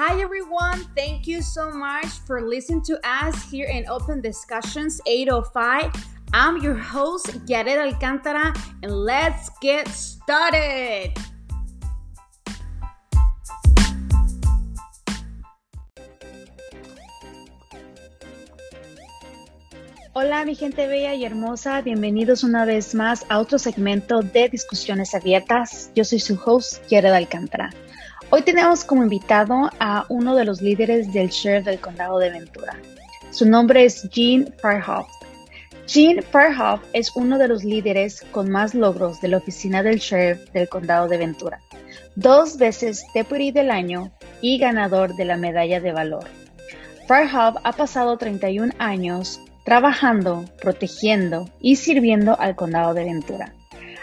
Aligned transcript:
Hi, 0.00 0.18
everyone. 0.18 0.80
Thank 0.96 1.26
you 1.26 1.42
so 1.42 1.70
much 1.70 2.08
for 2.24 2.40
listening 2.40 2.80
to 2.84 2.98
us 3.04 3.36
here 3.50 3.68
in 3.68 3.84
Open 3.86 4.22
Discussions 4.22 4.98
805. 5.04 5.92
I'm 6.32 6.56
your 6.62 6.72
host, 6.72 7.26
Yaret 7.44 7.76
Alcantara, 7.76 8.54
and 8.82 8.90
let's 8.90 9.50
get 9.60 9.86
started. 9.88 11.12
Hola 20.14 20.46
mi 20.46 20.54
gente 20.54 20.86
bella 20.86 21.14
y 21.14 21.26
hermosa, 21.26 21.82
bienvenidos 21.82 22.42
una 22.42 22.64
vez 22.64 22.94
más 22.94 23.26
a 23.28 23.38
otro 23.38 23.58
segmento 23.58 24.22
de 24.22 24.48
discusiones 24.48 25.14
abiertas. 25.14 25.90
Yo 25.94 26.04
soy 26.04 26.20
su 26.20 26.40
host, 26.42 26.82
Jared 26.88 27.12
Alcántara. 27.12 27.68
Hoy 28.32 28.42
tenemos 28.42 28.84
como 28.84 29.02
invitado 29.02 29.70
a 29.80 30.06
uno 30.08 30.36
de 30.36 30.44
los 30.44 30.62
líderes 30.62 31.12
del 31.12 31.30
sheriff 31.30 31.64
del 31.64 31.80
condado 31.80 32.20
de 32.20 32.30
Ventura. 32.30 32.76
Su 33.32 33.44
nombre 33.44 33.84
es 33.84 34.08
Gene 34.12 34.52
Farhoff. 34.62 35.08
Gene 35.88 36.22
Farhoff 36.22 36.80
es 36.92 37.10
uno 37.16 37.38
de 37.38 37.48
los 37.48 37.64
líderes 37.64 38.24
con 38.30 38.48
más 38.48 38.72
logros 38.72 39.20
de 39.20 39.26
la 39.26 39.38
oficina 39.38 39.82
del 39.82 39.98
sheriff 39.98 40.48
del 40.52 40.68
condado 40.68 41.08
de 41.08 41.18
Ventura. 41.18 41.60
Dos 42.14 42.56
veces 42.56 43.04
Deputy 43.14 43.50
del 43.50 43.68
año 43.68 44.12
y 44.40 44.58
ganador 44.58 45.16
de 45.16 45.24
la 45.24 45.36
medalla 45.36 45.80
de 45.80 45.90
valor. 45.90 46.24
Farhoff 47.08 47.56
ha 47.64 47.72
pasado 47.72 48.16
31 48.16 48.72
años 48.78 49.40
trabajando, 49.64 50.44
protegiendo 50.62 51.50
y 51.60 51.74
sirviendo 51.74 52.38
al 52.38 52.54
condado 52.54 52.94
de 52.94 53.06
Ventura. 53.06 53.54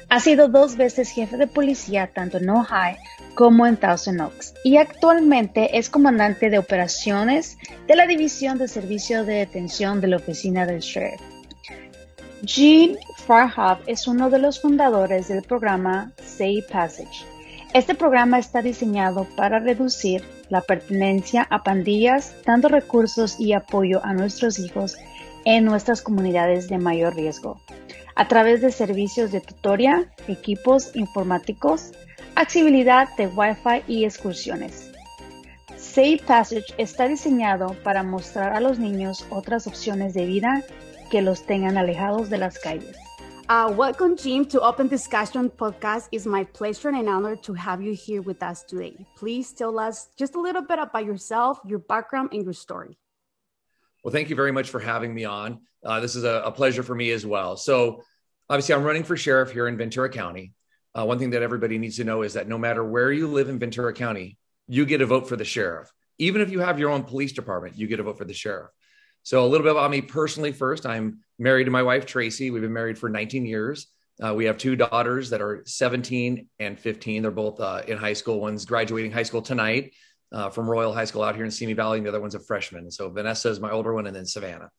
Ha 0.09 0.19
sido 0.19 0.49
dos 0.49 0.75
veces 0.75 1.11
jefe 1.11 1.37
de 1.37 1.47
policía 1.47 2.11
tanto 2.13 2.39
en 2.39 2.49
Ojai 2.49 2.97
como 3.37 3.67
en 3.67 3.77
Thousand 3.77 4.19
Oaks 4.19 4.55
y 4.63 4.77
actualmente 4.77 5.77
es 5.77 5.91
comandante 5.91 6.49
de 6.49 6.57
operaciones 6.57 7.59
de 7.87 7.95
la 7.95 8.07
División 8.07 8.57
de 8.57 8.67
Servicio 8.67 9.25
de 9.25 9.35
Detención 9.35 10.01
de 10.01 10.07
la 10.07 10.15
Oficina 10.15 10.65
del 10.65 10.79
Sheriff. 10.79 11.21
Gene 12.43 12.97
Farhab 13.27 13.77
es 13.85 14.07
uno 14.07 14.31
de 14.31 14.39
los 14.39 14.59
fundadores 14.59 15.27
del 15.27 15.43
programa 15.43 16.11
Safe 16.17 16.65
Passage. 16.71 17.25
Este 17.75 17.93
programa 17.93 18.39
está 18.39 18.63
diseñado 18.63 19.27
para 19.35 19.59
reducir 19.59 20.23
la 20.49 20.61
pertenencia 20.61 21.45
a 21.51 21.61
pandillas, 21.61 22.33
dando 22.43 22.69
recursos 22.69 23.39
y 23.39 23.53
apoyo 23.53 24.03
a 24.03 24.13
nuestros 24.13 24.57
hijos 24.57 24.95
en 25.45 25.63
nuestras 25.63 26.01
comunidades 26.01 26.69
de 26.69 26.79
mayor 26.79 27.15
riesgo, 27.15 27.61
a 28.15 28.27
través 28.27 28.61
de 28.61 28.71
servicios 28.71 29.31
de 29.31 29.41
tutoría, 29.41 30.11
equipos 30.27 30.95
informáticos, 30.95 31.91
accesibilidad 32.37 33.07
de 33.17 33.25
Wi-Fi 33.27 33.83
y 33.87 34.05
excursiones. 34.05 34.91
Safe 35.75 36.21
Passage 36.27 36.65
está 36.77 37.07
diseñado 37.07 37.75
para 37.83 38.03
mostrar 38.03 38.53
a 38.53 38.59
los 38.59 38.77
niños 38.77 39.25
otras 39.31 39.65
opciones 39.65 40.13
de 40.13 40.27
vida 40.27 40.63
que 41.09 41.23
los 41.23 41.47
tengan 41.47 41.77
alejados 41.77 42.29
de 42.29 42.37
las 42.37 42.59
calles. 42.59 42.95
Uh, 43.49 43.73
welcome, 43.75 44.15
Jim, 44.15 44.45
to 44.45 44.61
Open 44.61 44.87
Discussion 44.87 45.49
Podcast. 45.49 46.09
It's 46.11 46.27
my 46.27 46.43
pleasure 46.43 46.89
and 46.89 47.09
honor 47.09 47.37
to 47.37 47.53
have 47.53 47.81
you 47.81 47.93
here 47.93 48.21
with 48.21 48.43
us 48.43 48.61
today. 48.63 48.93
Please 49.15 49.51
tell 49.53 49.79
us 49.79 50.09
just 50.15 50.35
a 50.35 50.39
little 50.39 50.61
bit 50.61 50.77
about 50.77 51.05
yourself, 51.05 51.59
your 51.65 51.79
background, 51.79 52.29
and 52.33 52.43
your 52.43 52.53
story. 52.53 52.99
Well, 54.03 54.11
thank 54.11 54.29
you 54.29 54.35
very 54.35 54.51
much 54.51 54.69
for 54.69 54.79
having 54.79 55.11
me 55.11 55.25
on. 55.25 55.61
Uh, 55.83 56.01
this 56.01 56.15
is 56.15 56.23
a, 56.23 56.43
a, 56.45 56.51
pleasure 56.51 56.83
for 56.83 56.93
me 56.93 57.11
as 57.11 57.25
well. 57.25 57.55
So, 57.55 58.03
obviously, 58.49 58.75
I'm 58.75 58.83
running 58.83 59.05
for 59.05 59.15
sheriff 59.15 59.51
here 59.51 59.67
in 59.67 59.77
Ventura 59.77 60.09
County. 60.09 60.53
Uh, 60.97 61.05
one 61.05 61.19
thing 61.19 61.29
that 61.29 61.43
everybody 61.43 61.77
needs 61.77 61.97
to 61.97 62.03
know 62.03 62.23
is 62.23 62.33
that 62.33 62.47
no 62.47 62.57
matter 62.57 62.83
where 62.83 63.11
you 63.11 63.27
live 63.27 63.49
in 63.49 63.59
Ventura 63.59 63.93
County, 63.93 64.37
you 64.67 64.85
get 64.85 65.01
a 65.01 65.05
vote 65.05 65.29
for 65.29 65.35
the 65.35 65.45
sheriff. 65.45 65.91
Even 66.17 66.41
if 66.41 66.49
you 66.49 66.59
have 66.59 66.79
your 66.79 66.89
own 66.89 67.03
police 67.03 67.33
department, 67.33 67.77
you 67.77 67.85
get 67.85 67.99
a 67.99 68.03
vote 68.03 68.17
for 68.17 68.25
the 68.25 68.33
sheriff. 68.33 68.71
So, 69.21 69.45
a 69.45 69.47
little 69.47 69.63
bit 69.63 69.71
about 69.71 69.91
me 69.91 70.01
personally 70.01 70.51
first. 70.51 70.85
I'm 70.85 71.19
married 71.37 71.65
to 71.65 71.71
my 71.71 71.83
wife, 71.83 72.05
Tracy. 72.05 72.49
We've 72.49 72.63
been 72.63 72.73
married 72.73 72.97
for 72.97 73.09
19 73.09 73.45
years. 73.45 73.87
Uh, 74.23 74.33
we 74.33 74.45
have 74.45 74.57
two 74.57 74.75
daughters 74.75 75.29
that 75.29 75.41
are 75.41 75.61
17 75.65 76.47
and 76.59 76.79
15. 76.79 77.21
They're 77.21 77.29
both 77.29 77.59
uh, 77.59 77.83
in 77.87 77.97
high 77.97 78.13
school. 78.13 78.39
One's 78.39 78.65
graduating 78.65 79.11
high 79.11 79.23
school 79.23 79.43
tonight, 79.43 79.93
uh, 80.31 80.49
from 80.49 80.67
Royal 80.67 80.93
High 80.93 81.05
School 81.05 81.21
out 81.21 81.35
here 81.35 81.45
in 81.45 81.51
Simi 81.51 81.73
Valley, 81.73 81.97
and 81.97 82.05
the 82.05 82.09
other 82.09 82.21
one's 82.21 82.35
a 82.35 82.39
freshman. 82.39 82.89
So 82.89 83.09
Vanessa 83.11 83.49
is 83.49 83.59
my 83.59 83.69
older 83.69 83.93
one, 83.93 84.07
and 84.07 84.15
then 84.15 84.25
Savannah. 84.25 84.71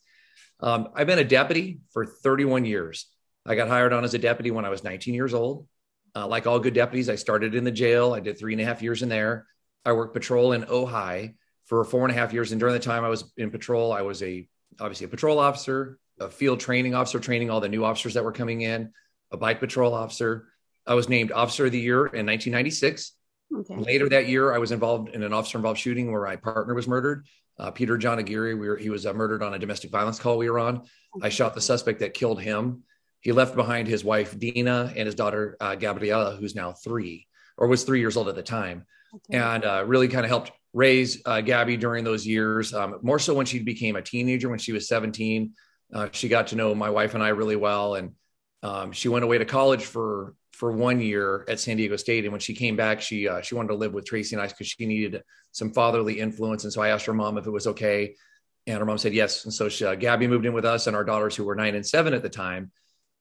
Um, 0.59 0.88
I've 0.97 1.06
been 1.06 1.20
a 1.20 1.25
deputy 1.25 1.78
for 1.93 2.04
31 2.04 2.64
years. 2.64 3.06
I 3.47 3.54
got 3.54 3.69
hired 3.69 3.93
on 3.93 4.03
as 4.03 4.14
a 4.14 4.19
deputy 4.19 4.50
when 4.50 4.64
I 4.64 4.70
was 4.70 4.82
19 4.82 5.14
years 5.14 5.32
old. 5.32 5.69
Uh, 6.14 6.26
like 6.26 6.46
all 6.46 6.58
good 6.58 6.74
deputies, 6.74 7.08
I 7.08 7.14
started 7.14 7.54
in 7.54 7.64
the 7.64 7.70
jail. 7.70 8.12
I 8.14 8.20
did 8.20 8.38
three 8.38 8.52
and 8.52 8.62
a 8.62 8.64
half 8.64 8.82
years 8.82 9.02
in 9.02 9.08
there. 9.08 9.46
I 9.84 9.92
worked 9.92 10.14
patrol 10.14 10.52
in 10.52 10.62
Ojai 10.64 11.34
for 11.66 11.84
four 11.84 12.02
and 12.02 12.10
a 12.10 12.19
half 12.19 12.32
years, 12.32 12.52
and 12.52 12.58
during 12.58 12.74
the 12.74 12.80
time 12.80 13.04
I 13.04 13.08
was 13.08 13.30
in 13.36 13.50
patrol, 13.50 13.92
I 13.92 14.02
was 14.02 14.22
a 14.22 14.48
obviously 14.80 15.06
a 15.06 15.08
patrol 15.08 15.38
officer, 15.38 15.98
a 16.19 16.28
field 16.28 16.60
training 16.60 16.94
officer, 16.94 17.20
training 17.20 17.50
all 17.50 17.60
the 17.60 17.69
new 17.69 17.84
officers 17.84 18.14
that 18.14 18.24
were 18.24 18.32
coming 18.32 18.62
in, 18.62 18.92
a 19.30 19.36
bike 19.36 19.60
patrol 19.60 19.94
officer. 19.94 20.48
I 20.86 20.94
was 20.94 21.08
named 21.08 21.32
Officer 21.32 21.66
of 21.66 21.72
the 21.72 21.78
Year 21.78 22.06
in 22.06 22.25
1996 22.25 23.12
Okay. 23.54 23.76
Later 23.76 24.08
that 24.10 24.28
year, 24.28 24.52
I 24.52 24.58
was 24.58 24.72
involved 24.72 25.14
in 25.14 25.22
an 25.22 25.32
officer 25.32 25.58
involved 25.58 25.80
shooting 25.80 26.12
where 26.12 26.22
my 26.22 26.36
partner 26.36 26.75
was 26.75 26.86
murdered. 26.86 27.26
Uh, 27.58 27.70
Peter 27.70 27.96
John 27.96 28.19
Aguirre, 28.19 28.54
we 28.54 28.69
were, 28.69 28.76
he 28.76 28.90
was 28.90 29.06
uh, 29.06 29.12
murdered 29.12 29.42
on 29.42 29.54
a 29.54 29.58
domestic 29.58 29.90
violence 29.90 30.19
call 30.19 30.38
we 30.38 30.50
were 30.50 30.58
on. 30.58 30.78
Okay. 30.78 31.26
I 31.26 31.28
shot 31.28 31.54
the 31.54 31.60
suspect 31.60 32.00
that 32.00 32.14
killed 32.14 32.40
him. 32.40 32.82
He 33.21 33.33
left 33.33 33.56
behind 33.56 33.89
his 33.89 34.05
wife, 34.05 34.39
Dina, 34.39 34.93
and 34.97 35.06
his 35.06 35.15
daughter, 35.15 35.56
uh, 35.61 35.75
Gabriela, 35.75 36.37
who's 36.37 36.55
now 36.55 36.73
three 36.73 37.27
or 37.56 37.67
was 37.67 37.83
three 37.83 38.01
years 38.01 38.17
old 38.17 38.29
at 38.29 38.37
the 38.37 38.43
time, 38.43 38.87
okay. 39.15 39.39
and 39.39 39.65
uh, 39.65 39.84
really 39.87 40.09
kind 40.09 40.25
of 40.25 40.31
helped 40.31 40.53
raise 40.73 41.21
uh, 41.27 41.41
Gabby 41.41 41.77
during 41.77 42.05
those 42.05 42.27
years. 42.27 42.73
Um, 42.73 42.99
more 43.03 43.19
so 43.19 43.34
when 43.34 43.47
she 43.47 43.59
became 43.59 43.97
a 43.97 44.03
teenager, 44.03 44.49
when 44.49 44.59
she 44.59 44.73
was 44.73 44.87
17. 44.89 45.53
Uh, 45.93 46.09
she 46.12 46.29
got 46.29 46.49
to 46.49 46.56
know 46.56 46.75
my 46.75 46.91
wife 46.91 47.15
and 47.15 47.23
I 47.23 47.29
really 47.29 47.56
well. 47.56 47.95
And 47.95 48.12
um, 48.62 48.93
she 48.93 49.09
went 49.09 49.25
away 49.25 49.39
to 49.39 49.45
college 49.45 49.85
for 49.85 50.35
for 50.53 50.73
one 50.73 51.00
year 51.00 51.45
at 51.49 51.61
San 51.61 51.77
Diego 51.77 51.95
State, 51.95 52.25
and 52.25 52.33
when 52.33 52.41
she 52.41 52.53
came 52.53 52.75
back, 52.75 53.00
she 53.00 53.29
uh, 53.29 53.41
she 53.41 53.55
wanted 53.55 53.69
to 53.69 53.77
live 53.77 53.95
with 53.95 54.05
Tracy 54.05 54.35
and 54.35 54.43
I 54.43 54.49
because 54.49 54.67
she 54.67 54.87
needed 54.87 55.23
some 55.53 55.73
fatherly 55.73 56.19
influence. 56.19 56.65
And 56.65 56.73
so 56.73 56.83
I 56.83 56.89
asked 56.89 57.06
her 57.06 57.15
mom 57.15 57.39
if 57.39 57.47
it 57.47 57.50
was 57.50 57.69
okay, 57.69 58.17
and 58.67 58.79
her 58.79 58.85
mom 58.85 58.99
said 58.99 59.15
yes. 59.15 59.45
And 59.45 59.55
so 59.55 59.69
she, 59.69 59.85
uh, 59.85 59.95
Gabby 59.95 60.27
moved 60.27 60.47
in 60.47 60.53
with 60.53 60.65
us 60.65 60.89
and 60.89 60.97
our 60.97 61.05
daughters, 61.05 61.37
who 61.37 61.45
were 61.45 61.55
nine 61.55 61.77
and 61.77 61.87
seven 61.87 62.12
at 62.12 62.23
the 62.23 62.29
time, 62.29 62.73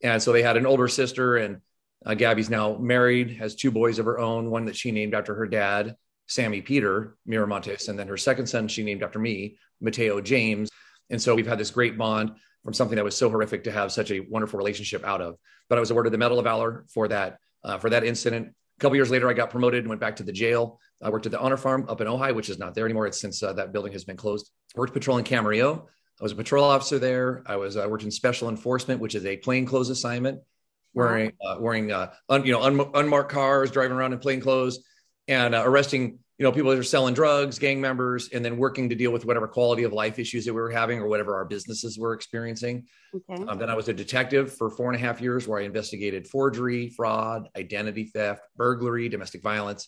and 0.01 0.21
so 0.21 0.31
they 0.31 0.43
had 0.43 0.57
an 0.57 0.65
older 0.65 0.87
sister. 0.87 1.37
And 1.37 1.61
uh, 2.05 2.13
Gabby's 2.13 2.49
now 2.49 2.77
married, 2.77 3.37
has 3.37 3.55
two 3.55 3.71
boys 3.71 3.99
of 3.99 4.05
her 4.05 4.19
own, 4.19 4.49
one 4.49 4.65
that 4.65 4.75
she 4.75 4.91
named 4.91 5.13
after 5.13 5.35
her 5.35 5.47
dad, 5.47 5.95
Sammy 6.27 6.61
Peter 6.61 7.17
Miramontes, 7.27 7.89
and 7.89 7.97
then 7.97 8.07
her 8.07 8.17
second 8.17 8.47
son 8.47 8.67
she 8.67 8.83
named 8.83 9.03
after 9.03 9.19
me, 9.19 9.57
Mateo 9.81 10.21
James. 10.21 10.69
And 11.09 11.21
so 11.21 11.35
we've 11.35 11.47
had 11.47 11.57
this 11.57 11.71
great 11.71 11.97
bond 11.97 12.31
from 12.63 12.73
something 12.73 12.97
that 12.97 13.05
was 13.05 13.15
so 13.15 13.29
horrific 13.29 13.63
to 13.63 13.71
have 13.71 13.91
such 13.91 14.11
a 14.11 14.19
wonderful 14.19 14.57
relationship 14.57 15.03
out 15.05 15.21
of. 15.21 15.37
But 15.69 15.77
I 15.77 15.79
was 15.79 15.91
awarded 15.91 16.13
the 16.13 16.17
Medal 16.17 16.39
of 16.39 16.43
Valor 16.43 16.85
for 16.89 17.07
that 17.07 17.37
uh, 17.63 17.77
for 17.77 17.89
that 17.89 18.03
incident. 18.03 18.49
A 18.77 18.79
couple 18.79 18.95
years 18.95 19.09
later, 19.09 19.27
I 19.29 19.33
got 19.33 19.49
promoted 19.49 19.79
and 19.79 19.89
went 19.89 20.01
back 20.01 20.17
to 20.17 20.23
the 20.23 20.31
jail. 20.31 20.79
I 21.01 21.09
worked 21.09 21.25
at 21.25 21.31
the 21.31 21.39
Honor 21.39 21.57
Farm 21.57 21.85
up 21.89 22.01
in 22.01 22.07
Ojai, 22.07 22.35
which 22.35 22.49
is 22.49 22.59
not 22.59 22.75
there 22.75 22.85
anymore. 22.85 23.07
It's 23.07 23.19
since 23.19 23.41
uh, 23.41 23.53
that 23.53 23.73
building 23.73 23.93
has 23.93 24.03
been 24.03 24.17
closed. 24.17 24.51
worked 24.75 24.93
patrol 24.93 25.17
in 25.17 25.23
Camarillo. 25.23 25.87
I 26.19 26.23
was 26.23 26.31
a 26.31 26.35
patrol 26.35 26.65
officer 26.65 26.99
there. 26.99 27.43
I 27.45 27.57
was 27.57 27.77
I 27.77 27.85
worked 27.87 28.03
in 28.03 28.11
special 28.11 28.49
enforcement, 28.49 28.99
which 29.01 29.15
is 29.15 29.25
a 29.25 29.37
plainclothes 29.37 29.89
assignment, 29.89 30.41
wearing 30.93 31.33
uh, 31.45 31.57
wearing 31.59 31.91
uh, 31.91 32.11
un, 32.29 32.45
you 32.45 32.51
know 32.53 32.61
un, 32.63 32.79
unmarked 32.95 33.31
cars, 33.31 33.71
driving 33.71 33.95
around 33.95 34.13
in 34.13 34.19
plain 34.19 34.41
clothes, 34.41 34.79
and 35.27 35.53
uh, 35.53 35.63
arresting 35.65 36.19
you 36.37 36.43
know, 36.43 36.51
people 36.51 36.69
that 36.69 36.77
are 36.77 36.83
selling 36.83 37.15
drugs, 37.15 37.57
gang 37.57 37.81
members, 37.81 38.29
and 38.29 38.45
then 38.45 38.57
working 38.57 38.89
to 38.89 38.95
deal 38.95 39.11
with 39.11 39.25
whatever 39.25 39.47
quality 39.47 39.83
of 39.83 39.91
life 39.91 40.19
issues 40.19 40.45
that 40.45 40.53
we 40.53 40.61
were 40.61 40.69
having 40.69 40.99
or 40.99 41.07
whatever 41.07 41.35
our 41.35 41.45
businesses 41.45 41.97
were 41.97 42.13
experiencing. 42.13 42.85
Okay. 43.13 43.43
Um, 43.45 43.57
then 43.57 43.71
I 43.71 43.75
was 43.75 43.89
a 43.89 43.93
detective 43.93 44.53
for 44.53 44.69
four 44.69 44.87
and 44.87 44.95
a 44.95 44.99
half 44.99 45.19
years 45.19 45.47
where 45.47 45.59
I 45.59 45.63
investigated 45.63 46.27
forgery, 46.27 46.89
fraud, 46.89 47.49
identity 47.57 48.05
theft, 48.05 48.41
burglary, 48.55 49.09
domestic 49.09 49.41
violence. 49.41 49.87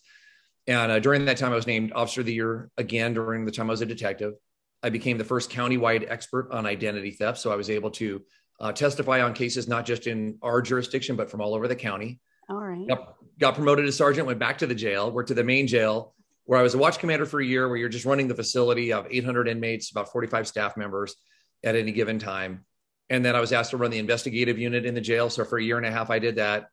And 0.65 0.91
uh, 0.91 0.99
during 0.99 1.25
that 1.25 1.37
time, 1.37 1.51
I 1.51 1.55
was 1.55 1.67
named 1.67 1.93
Officer 1.93 2.21
of 2.21 2.25
the 2.25 2.33
Year 2.33 2.71
again 2.77 3.13
during 3.13 3.45
the 3.45 3.51
time 3.51 3.69
I 3.69 3.71
was 3.71 3.81
a 3.81 3.85
detective. 3.85 4.33
I 4.81 4.89
became 4.89 5.17
the 5.17 5.23
first 5.23 5.51
countywide 5.51 6.09
expert 6.09 6.51
on 6.51 6.65
identity 6.65 7.11
theft. 7.11 7.39
So 7.39 7.51
I 7.51 7.55
was 7.55 7.69
able 7.69 7.91
to 7.91 8.21
uh, 8.59 8.71
testify 8.71 9.21
on 9.21 9.33
cases 9.33 9.67
not 9.67 9.85
just 9.85 10.07
in 10.07 10.37
our 10.41 10.61
jurisdiction, 10.61 11.15
but 11.15 11.29
from 11.29 11.41
all 11.41 11.53
over 11.53 11.67
the 11.67 11.75
county. 11.75 12.19
All 12.49 12.57
right. 12.57 12.87
Got, 12.87 13.15
got 13.39 13.55
promoted 13.55 13.85
to 13.85 13.91
sergeant, 13.91 14.27
went 14.27 14.39
back 14.39 14.57
to 14.59 14.67
the 14.67 14.75
jail, 14.75 15.11
worked 15.11 15.27
to 15.29 15.33
the 15.33 15.43
main 15.43 15.67
jail 15.67 16.13
where 16.49 16.57
I 16.57 16.63
was 16.63 16.73
a 16.73 16.79
watch 16.79 16.97
commander 16.97 17.27
for 17.27 17.39
a 17.39 17.45
year, 17.45 17.67
where 17.67 17.77
you're 17.77 17.89
just 17.89 18.05
running 18.05 18.27
the 18.27 18.33
facility 18.33 18.91
of 18.91 19.05
800 19.07 19.47
inmates, 19.47 19.91
about 19.91 20.11
45 20.11 20.47
staff 20.47 20.77
members 20.77 21.15
at 21.63 21.75
any 21.75 21.91
given 21.91 22.17
time. 22.17 22.65
And 23.11 23.23
then 23.23 23.35
I 23.35 23.39
was 23.39 23.53
asked 23.53 23.69
to 23.69 23.77
run 23.77 23.91
the 23.91 23.99
investigative 23.99 24.57
unit 24.57 24.83
in 24.83 24.95
the 24.95 25.01
jail. 25.01 25.29
So 25.29 25.45
for 25.45 25.59
a 25.59 25.63
year 25.63 25.77
and 25.77 25.85
a 25.85 25.91
half, 25.91 26.09
I 26.09 26.17
did 26.17 26.37
that. 26.37 26.69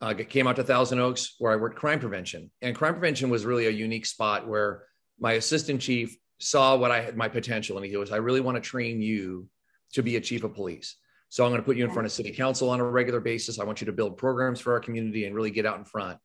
Uh, 0.00 0.14
came 0.14 0.46
out 0.46 0.56
to 0.56 0.64
Thousand 0.64 0.98
Oaks 0.98 1.36
where 1.38 1.52
I 1.52 1.56
worked 1.56 1.76
crime 1.76 2.00
prevention. 2.00 2.50
And 2.62 2.74
crime 2.74 2.94
prevention 2.94 3.28
was 3.28 3.44
really 3.44 3.66
a 3.66 3.70
unique 3.70 4.06
spot 4.06 4.48
where 4.48 4.84
my 5.20 5.32
assistant 5.32 5.82
chief 5.82 6.16
saw 6.42 6.76
what 6.76 6.90
I 6.90 7.00
had 7.00 7.16
my 7.16 7.28
potential. 7.28 7.76
And 7.76 7.86
he 7.86 7.92
goes, 7.92 8.10
I 8.10 8.16
really 8.16 8.40
want 8.40 8.56
to 8.56 8.60
train 8.60 9.00
you 9.00 9.48
to 9.92 10.02
be 10.02 10.16
a 10.16 10.20
chief 10.20 10.42
of 10.42 10.54
police. 10.54 10.96
So 11.28 11.44
I'm 11.44 11.50
going 11.50 11.62
to 11.62 11.64
put 11.64 11.76
you 11.76 11.84
in 11.84 11.90
front 11.90 12.06
of 12.06 12.12
city 12.12 12.32
council 12.32 12.68
on 12.68 12.80
a 12.80 12.84
regular 12.84 13.20
basis. 13.20 13.58
I 13.58 13.64
want 13.64 13.80
you 13.80 13.86
to 13.86 13.92
build 13.92 14.18
programs 14.18 14.60
for 14.60 14.72
our 14.72 14.80
community 14.80 15.24
and 15.24 15.34
really 15.34 15.50
get 15.50 15.64
out 15.64 15.78
in 15.78 15.84
front. 15.84 16.18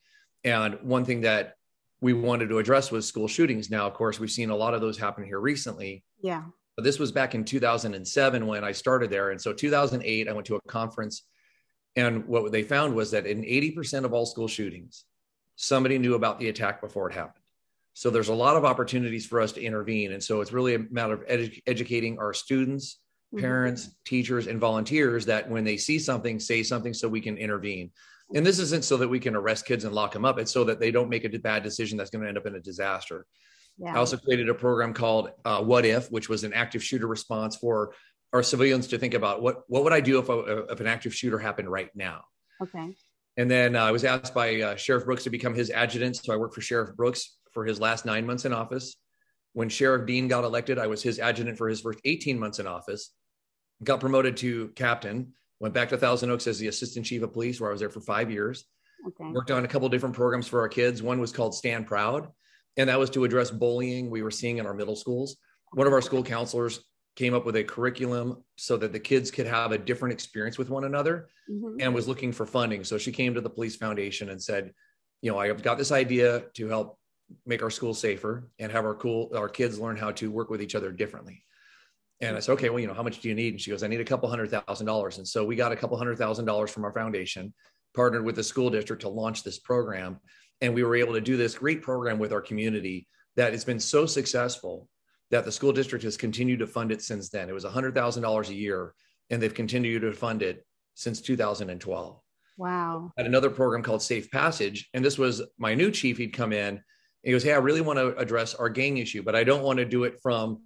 And 0.43 0.79
one 0.81 1.05
thing 1.05 1.21
that 1.21 1.53
we 2.01 2.13
wanted 2.13 2.49
to 2.49 2.59
address 2.59 2.91
was 2.91 3.07
school 3.07 3.27
shootings. 3.27 3.69
Now, 3.69 3.87
of 3.87 3.93
course, 3.93 4.19
we've 4.19 4.31
seen 4.31 4.49
a 4.49 4.55
lot 4.55 4.73
of 4.73 4.81
those 4.81 4.97
happen 4.97 5.23
here 5.23 5.39
recently. 5.39 6.03
Yeah. 6.21 6.43
But 6.75 6.83
this 6.83 6.99
was 6.99 7.11
back 7.11 7.35
in 7.35 7.45
2007 7.45 8.45
when 8.45 8.63
I 8.63 8.71
started 8.71 9.09
there. 9.09 9.31
And 9.31 9.41
so 9.41 9.53
2008, 9.53 10.27
I 10.27 10.33
went 10.33 10.45
to 10.47 10.55
a 10.55 10.61
conference. 10.67 11.23
And 11.95 12.25
what 12.27 12.51
they 12.51 12.63
found 12.63 12.93
was 12.93 13.11
that 13.11 13.25
in 13.25 13.41
80% 13.41 14.03
of 14.03 14.13
all 14.13 14.25
school 14.25 14.47
shootings, 14.47 15.05
somebody 15.55 15.97
knew 15.97 16.15
about 16.15 16.39
the 16.39 16.49
attack 16.49 16.81
before 16.81 17.09
it 17.09 17.13
happened. 17.13 17.43
So 17.97 18.11
there's 18.11 18.29
a 18.29 18.33
lot 18.35 18.55
of 18.55 18.63
opportunities 18.63 19.25
for 19.25 19.41
us 19.41 19.53
to 19.53 19.63
intervene. 19.63 20.11
And 20.11 20.23
so 20.23 20.41
it's 20.41 20.51
really 20.51 20.75
a 20.75 20.79
matter 20.91 21.15
of 21.15 21.25
edu- 21.25 21.63
educating 21.65 22.19
our 22.19 22.31
students, 22.31 22.99
mm-hmm. 23.33 23.41
parents, 23.41 23.85
mm-hmm. 23.85 23.93
teachers, 24.05 24.45
and 24.45 24.59
volunteers 24.59 25.25
that 25.25 25.49
when 25.49 25.63
they 25.63 25.77
see 25.77 25.97
something, 25.97 26.39
say 26.39 26.61
something 26.61 26.93
so 26.93 27.07
we 27.07 27.21
can 27.21 27.37
intervene. 27.37 27.89
And 28.35 28.45
this 28.45 28.59
isn't 28.59 28.85
so 28.85 28.97
that 28.97 29.07
we 29.07 29.19
can 29.19 29.35
arrest 29.35 29.65
kids 29.65 29.83
and 29.83 29.95
lock 29.95 30.13
them 30.13 30.25
up. 30.25 30.37
It's 30.37 30.51
so 30.51 30.63
that 30.65 30.79
they 30.79 30.91
don't 30.91 31.09
make 31.09 31.25
a 31.25 31.39
bad 31.39 31.63
decision 31.63 31.97
that's 31.97 32.11
going 32.11 32.21
to 32.21 32.27
end 32.27 32.37
up 32.37 32.45
in 32.45 32.53
a 32.53 32.59
disaster. 32.59 33.25
Yeah. 33.79 33.95
I 33.95 33.97
also 33.97 34.17
created 34.17 34.47
a 34.47 34.53
program 34.53 34.93
called 34.93 35.31
uh, 35.43 35.63
What 35.63 35.83
If, 35.83 36.11
which 36.11 36.29
was 36.29 36.43
an 36.43 36.53
active 36.53 36.83
shooter 36.83 37.07
response 37.07 37.55
for 37.55 37.95
our 38.31 38.43
civilians 38.43 38.85
to 38.89 38.99
think 38.99 39.15
about 39.15 39.41
what 39.41 39.63
what 39.67 39.83
would 39.83 39.93
I 39.93 40.01
do 40.01 40.19
if, 40.19 40.29
a, 40.29 40.67
if 40.69 40.79
an 40.79 40.85
active 40.85 41.15
shooter 41.15 41.39
happened 41.39 41.71
right 41.71 41.89
now. 41.95 42.25
Okay. 42.61 42.95
And 43.37 43.49
then 43.49 43.75
uh, 43.75 43.85
I 43.85 43.91
was 43.91 44.03
asked 44.03 44.35
by 44.35 44.61
uh, 44.61 44.75
Sheriff 44.75 45.05
Brooks 45.05 45.23
to 45.23 45.31
become 45.31 45.55
his 45.55 45.71
adjutant. 45.71 46.17
So 46.17 46.31
I 46.31 46.37
work 46.37 46.53
for 46.53 46.61
Sheriff 46.61 46.95
Brooks 46.95 47.37
for 47.57 47.65
his 47.65 47.79
last 47.79 48.05
nine 48.05 48.23
months 48.23 48.45
in 48.45 48.53
office. 48.53 48.97
When 49.53 49.67
Sheriff 49.67 50.05
Dean 50.05 50.27
got 50.27 50.43
elected, 50.43 50.77
I 50.77 50.85
was 50.85 51.01
his 51.01 51.17
adjutant 51.17 51.57
for 51.57 51.67
his 51.67 51.81
first 51.81 51.97
18 52.05 52.37
months 52.37 52.59
in 52.59 52.67
office. 52.67 53.09
Got 53.83 53.99
promoted 53.99 54.37
to 54.37 54.67
captain. 54.75 55.33
Went 55.59 55.73
back 55.73 55.89
to 55.89 55.97
Thousand 55.97 56.29
Oaks 56.29 56.45
as 56.45 56.59
the 56.59 56.67
assistant 56.67 57.07
chief 57.07 57.23
of 57.23 57.33
police, 57.33 57.59
where 57.59 57.71
I 57.71 57.73
was 57.73 57.79
there 57.79 57.89
for 57.89 57.99
five 57.99 58.29
years. 58.29 58.65
Okay. 59.07 59.31
Worked 59.31 59.49
on 59.49 59.65
a 59.65 59.67
couple 59.67 59.89
different 59.89 60.13
programs 60.13 60.47
for 60.47 60.61
our 60.61 60.69
kids. 60.69 61.01
One 61.01 61.19
was 61.19 61.31
called 61.31 61.55
Stand 61.55 61.87
Proud, 61.87 62.27
and 62.77 62.89
that 62.89 62.99
was 62.99 63.09
to 63.09 63.23
address 63.23 63.49
bullying 63.49 64.11
we 64.11 64.21
were 64.21 64.29
seeing 64.29 64.59
in 64.59 64.67
our 64.67 64.75
middle 64.75 64.95
schools. 64.95 65.37
One 65.71 65.87
of 65.87 65.93
our 65.93 66.01
school 66.03 66.21
counselors 66.21 66.81
came 67.15 67.33
up 67.33 67.43
with 67.43 67.55
a 67.55 67.63
curriculum 67.63 68.43
so 68.55 68.77
that 68.77 68.93
the 68.93 68.99
kids 68.99 69.31
could 69.31 69.47
have 69.47 69.71
a 69.71 69.79
different 69.79 70.13
experience 70.13 70.59
with 70.59 70.69
one 70.69 70.83
another 70.83 71.27
mm-hmm. 71.49 71.77
and 71.79 71.95
was 71.95 72.07
looking 72.07 72.31
for 72.31 72.45
funding. 72.45 72.83
So 72.83 72.99
she 72.99 73.11
came 73.11 73.33
to 73.33 73.41
the 73.41 73.49
police 73.49 73.75
foundation 73.75 74.29
and 74.29 74.39
said, 74.39 74.75
you 75.23 75.31
know, 75.31 75.39
I've 75.39 75.63
got 75.63 75.79
this 75.79 75.91
idea 75.91 76.43
to 76.53 76.67
help 76.67 76.99
make 77.45 77.63
our 77.63 77.69
school 77.69 77.93
safer 77.93 78.49
and 78.59 78.71
have 78.71 78.85
our 78.85 78.95
cool 78.95 79.31
our 79.35 79.49
kids 79.49 79.79
learn 79.79 79.97
how 79.97 80.11
to 80.11 80.31
work 80.31 80.49
with 80.49 80.61
each 80.61 80.75
other 80.75 80.91
differently. 80.91 81.43
And 82.19 82.35
I 82.35 82.39
said, 82.39 82.53
okay, 82.53 82.69
well, 82.69 82.79
you 82.79 82.87
know, 82.87 82.93
how 82.93 83.03
much 83.03 83.19
do 83.19 83.29
you 83.29 83.35
need? 83.35 83.53
And 83.53 83.61
she 83.61 83.69
goes, 83.69 83.83
I 83.83 83.87
need 83.87 84.01
a 84.01 84.05
couple 84.05 84.29
hundred 84.29 84.49
thousand 84.49 84.87
dollars. 84.87 85.17
And 85.17 85.27
so 85.27 85.45
we 85.45 85.55
got 85.55 85.71
a 85.71 85.75
couple 85.75 85.97
hundred 85.97 86.17
thousand 86.17 86.45
dollars 86.45 86.71
from 86.71 86.83
our 86.83 86.93
foundation, 86.93 87.53
partnered 87.95 88.25
with 88.25 88.35
the 88.35 88.43
school 88.43 88.69
district 88.69 89.03
to 89.03 89.09
launch 89.09 89.43
this 89.43 89.59
program. 89.59 90.19
And 90.61 90.73
we 90.73 90.83
were 90.83 90.95
able 90.95 91.13
to 91.13 91.21
do 91.21 91.37
this 91.37 91.55
great 91.55 91.81
program 91.81 92.17
with 92.17 92.33
our 92.33 92.41
community 92.41 93.07
that 93.35 93.53
has 93.53 93.63
been 93.63 93.79
so 93.79 94.05
successful 94.05 94.89
that 95.29 95.45
the 95.45 95.51
school 95.51 95.71
district 95.71 96.03
has 96.03 96.17
continued 96.17 96.59
to 96.59 96.67
fund 96.67 96.91
it 96.91 97.01
since 97.01 97.29
then. 97.29 97.49
It 97.49 97.53
was 97.53 97.65
a 97.65 97.69
$100,000 97.69 98.49
a 98.49 98.53
year, 98.53 98.93
and 99.29 99.41
they've 99.41 99.53
continued 99.53 100.01
to 100.01 100.13
fund 100.13 100.41
it 100.41 100.65
since 100.95 101.21
2012. 101.21 102.19
Wow. 102.57 103.11
At 103.17 103.25
another 103.25 103.51
program 103.51 103.83
called 103.83 104.01
Safe 104.01 104.31
Passage, 104.31 104.89
and 104.93 105.05
this 105.05 105.17
was 105.17 105.43
my 105.59 105.75
new 105.75 105.91
chief. 105.91 106.17
He'd 106.17 106.33
come 106.33 106.53
in. 106.53 106.81
He 107.27 107.33
goes, 107.33 107.43
"Hey, 107.43 107.53
I 107.53 107.57
really 107.57 107.81
want 107.81 107.99
to 107.99 108.15
address 108.17 108.55
our 108.55 108.69
gang 108.69 108.97
issue, 108.97 109.21
but 109.21 109.35
I 109.35 109.43
don't 109.43 109.63
want 109.63 109.79
to 109.79 109.85
do 109.85 110.05
it 110.05 110.19
from 110.21 110.63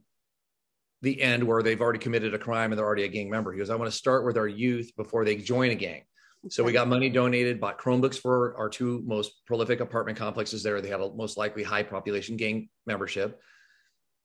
the 1.01 1.19
end 1.21 1.43
where 1.43 1.63
they've 1.63 1.81
already 1.81 1.99
committed 1.99 2.33
a 2.33 2.39
crime 2.39 2.71
and 2.71 2.77
they're 2.77 2.85
already 2.85 3.03
a 3.03 3.09
gang 3.09 3.29
member." 3.29 3.51
He 3.51 3.59
goes, 3.59 3.69
"I 3.69 3.75
want 3.75 3.91
to 3.91 3.97
start 3.97 4.25
with 4.25 4.37
our 4.37 4.47
youth 4.47 4.91
before 4.95 5.25
they 5.25 5.35
join 5.35 5.71
a 5.71 5.75
gang." 5.75 6.03
Okay. 6.45 6.49
So 6.49 6.63
we 6.63 6.71
got 6.71 6.87
money 6.87 7.09
donated, 7.09 7.59
bought 7.59 7.79
Chromebooks 7.79 8.19
for 8.19 8.55
our 8.57 8.69
two 8.69 9.03
most 9.05 9.45
prolific 9.45 9.79
apartment 9.79 10.17
complexes 10.17 10.63
there. 10.63 10.81
They 10.81 10.89
had 10.89 11.01
a 11.01 11.11
most 11.13 11.37
likely 11.37 11.63
high 11.63 11.83
population 11.83 12.37
gang 12.37 12.69
membership 12.85 13.39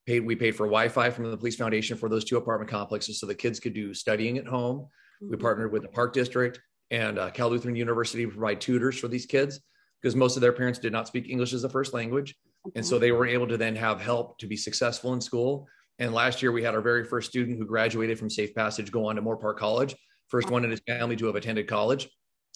paid 0.07 0.21
we 0.21 0.37
paid 0.37 0.55
for 0.55 0.67
wi-fi 0.67 1.11
from 1.11 1.31
the 1.31 1.37
police 1.37 1.57
foundation 1.57 1.97
for 1.97 2.09
those 2.09 2.25
two 2.25 2.37
apartment 2.37 2.71
complexes 2.71 3.19
so 3.19 3.27
the 3.27 3.35
kids 3.35 3.61
could 3.61 3.75
do 3.75 3.93
studying 3.93 4.39
at 4.39 4.47
home 4.47 4.79
mm-hmm. 4.79 5.31
we 5.31 5.37
partnered 5.37 5.73
with 5.73 5.83
the 5.83 5.89
park 5.89 6.13
district 6.13 6.61
and 6.91 7.19
uh, 7.19 7.31
cal 7.31 7.51
lutheran 7.51 7.77
university 7.77 8.25
to 8.25 8.31
provide 8.31 8.61
tutors 8.61 8.99
for 8.99 9.09
these 9.09 9.27
kids 9.27 9.61
because 10.01 10.15
most 10.15 10.37
of 10.37 10.41
their 10.41 10.53
parents 10.53 10.79
did 10.79 10.93
not 10.93 11.07
speak 11.09 11.29
english 11.29 11.53
as 11.53 11.65
a 11.65 11.69
first 11.69 11.95
language. 11.95 12.35
Okay. 12.67 12.73
and 12.77 12.87
so 12.87 12.99
they 12.99 13.13
were 13.13 13.27
able 13.27 13.47
to 13.47 13.57
then 13.57 13.77
have 13.77 14.01
help 14.01 14.39
to 14.39 14.47
be 14.47 14.57
successful 14.57 15.13
in 15.13 15.21
school. 15.21 15.69
And 16.01 16.13
last 16.13 16.43
year 16.43 16.51
we 16.51 16.65
had 16.65 16.75
our 16.75 16.81
very 16.81 17.05
first 17.05 17.31
student 17.31 17.59
who 17.59 17.65
graduated 17.65 18.19
from 18.19 18.29
safe 18.29 18.55
passage 18.55 18.91
go 18.91 19.07
on 19.07 19.17
to 19.17 19.23
moorpark 19.23 19.57
college 19.57 19.95
first 20.29 20.51
one 20.51 20.65
in 20.65 20.71
his 20.71 20.81
family 20.87 21.17
to 21.17 21.27
have 21.27 21.37
attended 21.37 21.67
college. 21.67 22.09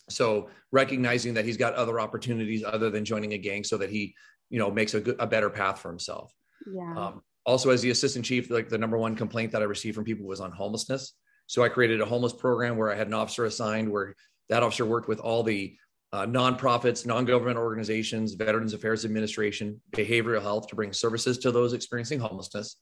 So 0.08 0.50
recognizing 0.72 1.34
that 1.34 1.44
he's 1.44 1.56
got 1.56 1.74
other 1.74 2.00
opportunities 2.00 2.64
other 2.64 2.90
than 2.90 3.04
joining 3.04 3.32
a 3.34 3.38
gang 3.38 3.64
so 3.64 3.76
that 3.78 3.90
he 3.90 4.14
you 4.48 4.58
know 4.58 4.70
makes 4.70 4.94
a, 4.94 5.00
good, 5.00 5.16
a 5.18 5.26
better 5.26 5.50
path 5.50 5.78
for 5.80 5.88
himself. 5.88 6.32
Yeah. 6.72 6.94
Um, 6.96 7.22
also 7.46 7.70
as 7.70 7.80
the 7.80 7.90
assistant 7.90 8.24
chief 8.24 8.50
like 8.50 8.68
the 8.68 8.78
number 8.78 8.98
one 8.98 9.16
complaint 9.16 9.52
that 9.52 9.62
i 9.62 9.64
received 9.64 9.94
from 9.94 10.04
people 10.04 10.26
was 10.26 10.40
on 10.40 10.50
homelessness. 10.50 11.14
So 11.46 11.62
i 11.62 11.68
created 11.68 12.00
a 12.00 12.06
homeless 12.06 12.32
program 12.32 12.76
where 12.76 12.92
i 12.92 12.96
had 12.96 13.06
an 13.06 13.14
officer 13.14 13.44
assigned 13.44 13.90
where 13.90 14.14
that 14.48 14.62
officer 14.62 14.84
worked 14.84 15.08
with 15.08 15.20
all 15.20 15.42
the 15.42 15.76
uh, 16.12 16.26
nonprofits 16.26 17.06
non-government 17.06 17.56
organizations 17.58 18.34
veterans 18.34 18.74
affairs 18.74 19.04
administration 19.04 19.80
behavioral 19.92 20.42
health 20.42 20.66
to 20.66 20.76
bring 20.76 20.92
services 20.92 21.38
to 21.38 21.50
those 21.52 21.72
experiencing 21.72 22.18
homelessness 22.18 22.76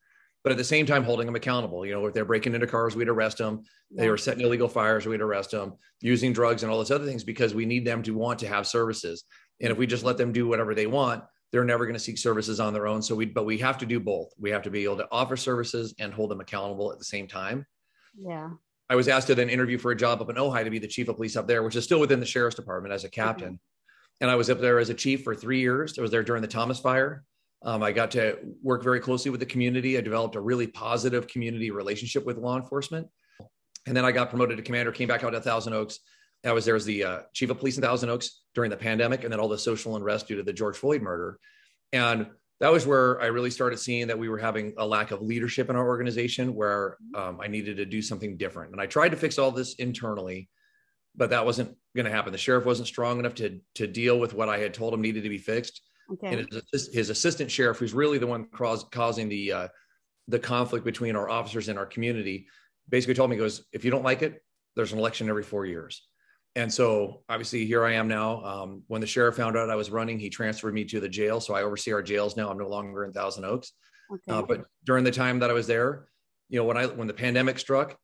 but 0.44 0.52
at 0.52 0.58
the 0.58 0.64
same 0.64 0.86
time 0.86 1.04
holding 1.04 1.26
them 1.26 1.36
accountable 1.36 1.84
you 1.84 1.92
know 1.92 2.06
if 2.06 2.14
they're 2.14 2.24
breaking 2.24 2.54
into 2.54 2.66
cars 2.66 2.96
we'd 2.96 3.08
arrest 3.08 3.38
them 3.38 3.62
yeah. 3.90 4.02
they 4.02 4.08
were 4.08 4.16
setting 4.16 4.44
illegal 4.44 4.68
fires 4.68 5.06
we'd 5.06 5.20
arrest 5.20 5.50
them 5.50 5.74
using 6.00 6.32
drugs 6.32 6.62
and 6.62 6.72
all 6.72 6.78
those 6.78 6.90
other 6.90 7.04
things 7.04 7.22
because 7.22 7.54
we 7.54 7.66
need 7.66 7.84
them 7.84 8.02
to 8.02 8.12
want 8.12 8.38
to 8.38 8.48
have 8.48 8.66
services 8.66 9.24
and 9.60 9.70
if 9.70 9.78
we 9.78 9.86
just 9.86 10.04
let 10.04 10.16
them 10.16 10.32
do 10.32 10.48
whatever 10.48 10.74
they 10.74 10.86
want 10.86 11.22
they're 11.50 11.64
never 11.64 11.86
going 11.86 11.94
to 11.94 12.00
seek 12.00 12.18
services 12.18 12.60
on 12.60 12.72
their 12.72 12.86
own. 12.86 13.02
So 13.02 13.14
we, 13.14 13.26
but 13.26 13.46
we 13.46 13.58
have 13.58 13.78
to 13.78 13.86
do 13.86 14.00
both. 14.00 14.32
We 14.38 14.50
have 14.50 14.62
to 14.62 14.70
be 14.70 14.84
able 14.84 14.98
to 14.98 15.08
offer 15.10 15.36
services 15.36 15.94
and 15.98 16.12
hold 16.12 16.30
them 16.30 16.40
accountable 16.40 16.92
at 16.92 16.98
the 16.98 17.04
same 17.04 17.26
time. 17.26 17.66
Yeah. 18.16 18.50
I 18.90 18.96
was 18.96 19.08
asked 19.08 19.26
to 19.26 19.34
then 19.34 19.50
interview 19.50 19.78
for 19.78 19.90
a 19.90 19.96
job 19.96 20.20
up 20.20 20.30
in 20.30 20.36
Ojai 20.36 20.64
to 20.64 20.70
be 20.70 20.78
the 20.78 20.88
chief 20.88 21.08
of 21.08 21.16
police 21.16 21.36
up 21.36 21.46
there, 21.46 21.62
which 21.62 21.76
is 21.76 21.84
still 21.84 22.00
within 22.00 22.20
the 22.20 22.26
sheriff's 22.26 22.56
department 22.56 22.94
as 22.94 23.04
a 23.04 23.08
captain. 23.08 23.54
Mm-hmm. 23.54 24.22
And 24.22 24.30
I 24.30 24.34
was 24.34 24.50
up 24.50 24.60
there 24.60 24.78
as 24.78 24.88
a 24.88 24.94
chief 24.94 25.22
for 25.22 25.34
three 25.34 25.60
years. 25.60 25.98
I 25.98 26.02
was 26.02 26.10
there 26.10 26.22
during 26.22 26.42
the 26.42 26.48
Thomas 26.48 26.80
fire. 26.80 27.24
Um, 27.62 27.82
I 27.82 27.92
got 27.92 28.12
to 28.12 28.38
work 28.62 28.82
very 28.82 29.00
closely 29.00 29.30
with 29.30 29.40
the 29.40 29.46
community. 29.46 29.98
I 29.98 30.00
developed 30.00 30.36
a 30.36 30.40
really 30.40 30.66
positive 30.66 31.28
community 31.28 31.70
relationship 31.70 32.24
with 32.24 32.38
law 32.38 32.56
enforcement. 32.56 33.08
And 33.86 33.96
then 33.96 34.04
I 34.04 34.12
got 34.12 34.30
promoted 34.30 34.56
to 34.56 34.62
commander, 34.62 34.92
came 34.92 35.08
back 35.08 35.22
out 35.22 35.30
to 35.30 35.40
Thousand 35.40 35.72
Oaks, 35.72 36.00
I 36.44 36.52
was 36.52 36.64
there 36.64 36.76
as 36.76 36.84
the 36.84 37.04
uh, 37.04 37.18
chief 37.32 37.50
of 37.50 37.58
police 37.58 37.76
in 37.76 37.82
Thousand 37.82 38.10
Oaks 38.10 38.42
during 38.54 38.70
the 38.70 38.76
pandemic, 38.76 39.24
and 39.24 39.32
then 39.32 39.40
all 39.40 39.48
the 39.48 39.58
social 39.58 39.96
unrest 39.96 40.28
due 40.28 40.36
to 40.36 40.42
the 40.42 40.52
George 40.52 40.76
Floyd 40.76 41.02
murder. 41.02 41.38
And 41.92 42.28
that 42.60 42.72
was 42.72 42.86
where 42.86 43.20
I 43.20 43.26
really 43.26 43.50
started 43.50 43.78
seeing 43.78 44.08
that 44.08 44.18
we 44.18 44.28
were 44.28 44.38
having 44.38 44.74
a 44.78 44.86
lack 44.86 45.12
of 45.12 45.22
leadership 45.22 45.70
in 45.70 45.76
our 45.76 45.86
organization, 45.86 46.54
where 46.54 46.96
um, 47.14 47.40
I 47.40 47.46
needed 47.46 47.76
to 47.76 47.86
do 47.86 48.02
something 48.02 48.36
different. 48.36 48.72
And 48.72 48.80
I 48.80 48.86
tried 48.86 49.10
to 49.10 49.16
fix 49.16 49.38
all 49.38 49.52
this 49.52 49.74
internally, 49.74 50.48
but 51.14 51.30
that 51.30 51.46
wasn't 51.46 51.76
going 51.94 52.06
to 52.06 52.12
happen. 52.12 52.32
The 52.32 52.38
sheriff 52.38 52.64
wasn't 52.64 52.88
strong 52.88 53.18
enough 53.18 53.34
to 53.36 53.60
to 53.76 53.86
deal 53.86 54.18
with 54.18 54.34
what 54.34 54.48
I 54.48 54.58
had 54.58 54.74
told 54.74 54.92
him 54.92 55.02
needed 55.02 55.22
to 55.22 55.28
be 55.28 55.38
fixed. 55.38 55.82
Okay. 56.12 56.40
And 56.40 56.62
his, 56.72 56.88
his 56.92 57.10
assistant 57.10 57.50
sheriff, 57.50 57.78
who's 57.78 57.92
really 57.92 58.18
the 58.18 58.26
one 58.26 58.46
cause, 58.46 58.84
causing 58.90 59.28
the 59.28 59.52
uh, 59.52 59.68
the 60.26 60.38
conflict 60.38 60.84
between 60.84 61.16
our 61.16 61.28
officers 61.28 61.68
and 61.68 61.78
our 61.78 61.86
community, 61.86 62.46
basically 62.88 63.14
told 63.14 63.30
me, 63.30 63.36
"Goes 63.36 63.64
if 63.72 63.84
you 63.84 63.90
don't 63.90 64.04
like 64.04 64.22
it, 64.22 64.42
there's 64.74 64.92
an 64.92 64.98
election 64.98 65.28
every 65.28 65.42
four 65.44 65.64
years." 65.64 66.07
And 66.58 66.74
so 66.74 67.22
obviously 67.28 67.64
here 67.64 67.84
I 67.84 67.92
am 67.92 68.08
now. 68.08 68.42
Um, 68.42 68.82
when 68.88 69.00
the 69.00 69.06
sheriff 69.06 69.36
found 69.36 69.56
out 69.56 69.70
I 69.70 69.76
was 69.76 69.92
running, 69.92 70.18
he 70.18 70.28
transferred 70.28 70.74
me 70.74 70.84
to 70.86 70.98
the 70.98 71.08
jail. 71.08 71.40
So 71.40 71.54
I 71.54 71.62
oversee 71.62 71.92
our 71.92 72.02
jails 72.02 72.36
now. 72.36 72.50
I'm 72.50 72.58
no 72.58 72.66
longer 72.66 73.04
in 73.04 73.12
Thousand 73.12 73.44
Oaks. 73.44 73.72
Okay. 74.12 74.22
Uh, 74.26 74.42
but 74.42 74.64
during 74.84 75.04
the 75.04 75.12
time 75.12 75.38
that 75.38 75.50
I 75.50 75.52
was 75.52 75.68
there, 75.68 76.08
you 76.48 76.58
know, 76.58 76.64
when 76.64 76.76
I 76.76 76.86
when 76.86 77.06
the 77.06 77.14
pandemic 77.14 77.60
struck, 77.60 77.96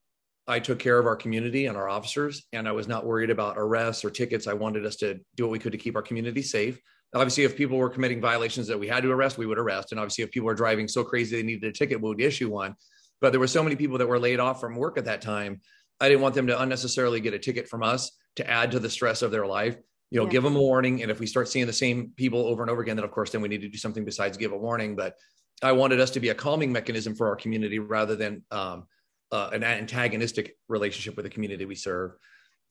I 0.46 0.60
took 0.60 0.78
care 0.78 1.00
of 1.00 1.06
our 1.06 1.16
community 1.16 1.66
and 1.66 1.76
our 1.76 1.88
officers, 1.88 2.46
and 2.52 2.68
I 2.68 2.72
was 2.72 2.86
not 2.86 3.04
worried 3.04 3.30
about 3.30 3.56
arrests 3.58 4.04
or 4.04 4.10
tickets. 4.10 4.46
I 4.46 4.52
wanted 4.52 4.86
us 4.86 4.96
to 4.96 5.18
do 5.34 5.44
what 5.44 5.50
we 5.50 5.58
could 5.58 5.72
to 5.72 5.78
keep 5.78 5.96
our 5.96 6.02
community 6.02 6.42
safe. 6.42 6.78
Obviously, 7.12 7.42
if 7.42 7.56
people 7.56 7.76
were 7.76 7.90
committing 7.90 8.20
violations 8.20 8.68
that 8.68 8.78
we 8.78 8.86
had 8.86 9.02
to 9.02 9.10
arrest, 9.10 9.36
we 9.36 9.46
would 9.46 9.58
arrest. 9.58 9.90
And 9.90 9.98
obviously, 9.98 10.22
if 10.22 10.30
people 10.30 10.46
were 10.46 10.54
driving 10.54 10.86
so 10.86 11.02
crazy 11.02 11.36
they 11.36 11.42
needed 11.42 11.68
a 11.68 11.72
ticket, 11.72 12.00
we 12.00 12.08
would 12.08 12.20
issue 12.20 12.50
one. 12.50 12.76
But 13.20 13.30
there 13.30 13.40
were 13.40 13.48
so 13.48 13.64
many 13.64 13.74
people 13.74 13.98
that 13.98 14.06
were 14.06 14.18
laid 14.20 14.38
off 14.38 14.60
from 14.60 14.76
work 14.76 14.96
at 14.96 15.06
that 15.06 15.22
time. 15.22 15.60
I 15.98 16.08
didn't 16.08 16.20
want 16.20 16.36
them 16.36 16.46
to 16.48 16.60
unnecessarily 16.60 17.20
get 17.20 17.34
a 17.34 17.38
ticket 17.38 17.68
from 17.68 17.82
us 17.82 18.12
to 18.36 18.48
add 18.48 18.72
to 18.72 18.78
the 18.78 18.90
stress 18.90 19.22
of 19.22 19.30
their 19.30 19.46
life 19.46 19.76
you 20.14 20.20
know 20.20 20.26
yeah. 20.26 20.30
give 20.30 20.44
them 20.44 20.54
a 20.54 20.60
warning. 20.60 21.02
And 21.02 21.10
if 21.10 21.18
we 21.18 21.26
start 21.26 21.48
seeing 21.48 21.66
the 21.66 21.72
same 21.72 22.12
people 22.14 22.46
over 22.46 22.62
and 22.62 22.70
over 22.70 22.82
again 22.82 22.94
then 22.96 23.04
of 23.04 23.10
course 23.10 23.30
then 23.30 23.40
we 23.40 23.48
need 23.48 23.62
to 23.62 23.68
do 23.68 23.78
something 23.78 24.04
besides 24.04 24.36
give 24.36 24.52
a 24.52 24.56
warning. 24.56 24.94
But 24.94 25.16
i 25.62 25.72
wanted 25.72 26.00
us 26.00 26.10
to 26.10 26.20
be 26.20 26.28
a 26.28 26.34
calming 26.34 26.72
mechanism 26.72 27.16
for 27.16 27.28
our 27.28 27.36
community 27.36 27.80
rather 27.80 28.14
than 28.14 28.42
um, 28.52 28.86
uh, 29.32 29.50
an 29.52 29.64
antagonistic 29.64 30.56
relationship 30.68 31.16
with 31.16 31.24
the 31.24 31.30
community 31.30 31.64
we 31.64 31.74
serve. 31.74 32.12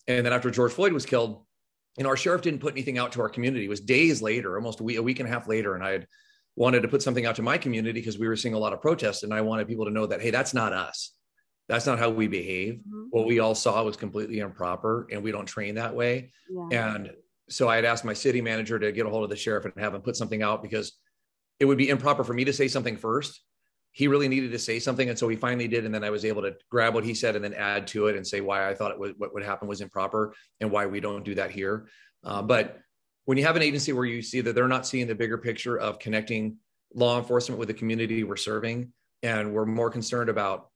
And 0.07 0.25
then 0.25 0.31
after 0.31 0.49
george 0.51 0.71
floyd 0.71 0.93
was 0.93 1.05
killed 1.05 1.43
you 1.97 2.03
know 2.03 2.09
our 2.09 2.17
sheriff 2.17 2.41
didn't 2.41 2.61
put 2.61 2.73
anything 2.73 2.97
out 2.97 3.11
to 3.11 3.21
our 3.21 3.29
community. 3.29 3.65
It 3.65 3.69
was 3.69 3.81
days 3.81 4.21
later 4.21 4.55
almost 4.55 4.79
a 4.79 4.83
week, 4.83 4.97
a 4.97 5.03
week 5.03 5.19
and 5.19 5.27
a 5.27 5.31
half 5.31 5.47
later 5.47 5.75
and 5.75 5.83
i 5.83 5.91
had 5.91 6.07
wanted 6.55 6.81
to 6.81 6.87
put 6.87 7.01
something 7.01 7.25
out 7.25 7.35
to 7.35 7.41
my 7.41 7.57
community 7.57 7.99
because 7.99 8.17
we 8.17 8.27
were 8.27 8.37
seeing 8.37 8.53
a 8.53 8.59
lot 8.59 8.73
of 8.73 8.81
protests 8.81 9.23
and 9.23 9.33
i 9.33 9.41
wanted 9.41 9.67
people 9.67 9.85
to 9.85 9.91
know 9.91 10.05
that 10.05 10.21
hey 10.21 10.29
that's 10.29 10.53
not 10.53 10.71
us 10.71 11.11
that's 11.69 11.85
not 11.85 11.99
how 11.99 12.09
we 12.09 12.27
behave. 12.27 12.75
Mm-hmm. 12.75 13.05
What 13.09 13.25
we 13.25 13.39
all 13.39 13.55
saw 13.55 13.83
was 13.83 13.95
completely 13.95 14.39
improper 14.39 15.07
and 15.11 15.23
we 15.23 15.31
don't 15.31 15.45
train 15.45 15.75
that 15.75 15.95
way. 15.95 16.31
Yeah. 16.49 16.95
And 16.95 17.11
so 17.49 17.67
I 17.67 17.75
had 17.75 17.85
asked 17.85 18.05
my 18.05 18.13
city 18.13 18.41
manager 18.41 18.79
to 18.79 18.91
get 18.91 19.05
a 19.05 19.09
hold 19.09 19.23
of 19.23 19.29
the 19.29 19.35
sheriff 19.35 19.65
and 19.65 19.73
have 19.77 19.93
him 19.93 20.01
put 20.01 20.15
something 20.15 20.41
out 20.41 20.61
because 20.61 20.93
it 21.59 21.65
would 21.65 21.77
be 21.77 21.89
improper 21.89 22.23
for 22.23 22.33
me 22.33 22.45
to 22.45 22.53
say 22.53 22.67
something 22.67 22.97
first. 22.97 23.41
He 23.91 24.07
really 24.07 24.27
needed 24.27 24.51
to 24.51 24.59
say 24.59 24.79
something, 24.79 25.07
and 25.07 25.19
so 25.19 25.29
he 25.29 25.35
finally 25.35 25.67
did. 25.67 25.85
And 25.85 25.93
then 25.93 26.03
I 26.03 26.09
was 26.09 26.25
able 26.25 26.41
to 26.41 26.55
grab 26.71 26.95
what 26.95 27.03
he 27.03 27.13
said 27.13 27.35
and 27.35 27.45
then 27.45 27.53
add 27.53 27.85
to 27.87 28.07
it 28.07 28.15
and 28.15 28.25
say 28.25 28.41
why 28.41 28.67
I 28.67 28.73
thought 28.73 28.89
it 28.89 28.97
was 28.97 29.11
what 29.17 29.35
would 29.35 29.43
happen 29.43 29.67
was 29.67 29.81
improper 29.81 30.33
and 30.59 30.71
why 30.71 30.87
we 30.87 30.99
don't 30.99 31.23
do 31.23 31.35
that 31.35 31.51
here. 31.51 31.87
Uh, 32.23 32.41
but 32.41 32.79
when 33.25 33.37
you 33.37 33.45
have 33.45 33.55
an 33.55 33.61
agency 33.61 33.93
where 33.93 34.05
you 34.05 34.23
see 34.23 34.41
that 34.41 34.55
they're 34.55 34.67
not 34.67 34.87
seeing 34.87 35.05
the 35.05 35.13
bigger 35.13 35.37
picture 35.37 35.77
of 35.77 35.99
connecting 35.99 36.57
law 36.95 37.19
enforcement 37.19 37.59
with 37.59 37.67
the 37.67 37.73
community 37.73 38.23
we're 38.23 38.35
serving, 38.35 38.91
and 39.21 39.53
we're 39.53 39.65
more 39.65 39.91
concerned 39.91 40.29
about 40.29 40.69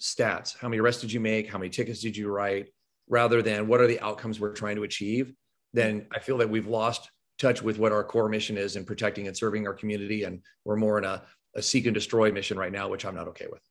stats. 0.00 0.56
How 0.56 0.68
many 0.68 0.80
arrests 0.80 1.02
did 1.02 1.12
you 1.12 1.20
make? 1.20 1.48
How 1.48 1.58
many 1.58 1.70
tickets 1.70 2.00
did 2.00 2.16
you 2.16 2.30
write? 2.30 2.68
Rather 3.08 3.42
than 3.42 3.66
what 3.66 3.80
are 3.80 3.86
the 3.86 4.00
outcomes 4.00 4.40
we're 4.40 4.52
trying 4.52 4.76
to 4.76 4.84
achieve 4.84 5.32
then 5.72 6.04
i 6.12 6.18
feel 6.18 6.36
that 6.38 6.50
we've 6.50 6.66
lost 6.66 7.10
touch 7.40 7.62
with 7.62 7.78
what 7.78 7.90
our 7.90 8.04
core 8.04 8.28
mission 8.28 8.58
is 8.58 8.76
in 8.76 8.84
protecting 8.84 9.26
and 9.26 9.36
serving 9.36 9.66
our 9.66 9.72
community. 9.72 10.24
And 10.24 10.42
we're 10.64 10.76
more 10.76 10.98
in 10.98 11.04
a, 11.04 11.22
a 11.56 11.62
seek 11.62 11.86
and 11.86 11.94
destroy 11.94 12.30
mission 12.30 12.58
right 12.58 12.70
now 12.70 12.88
which 12.88 13.04
i'm 13.04 13.14
not 13.14 13.28
okay 13.28 13.46
with. 13.50 13.62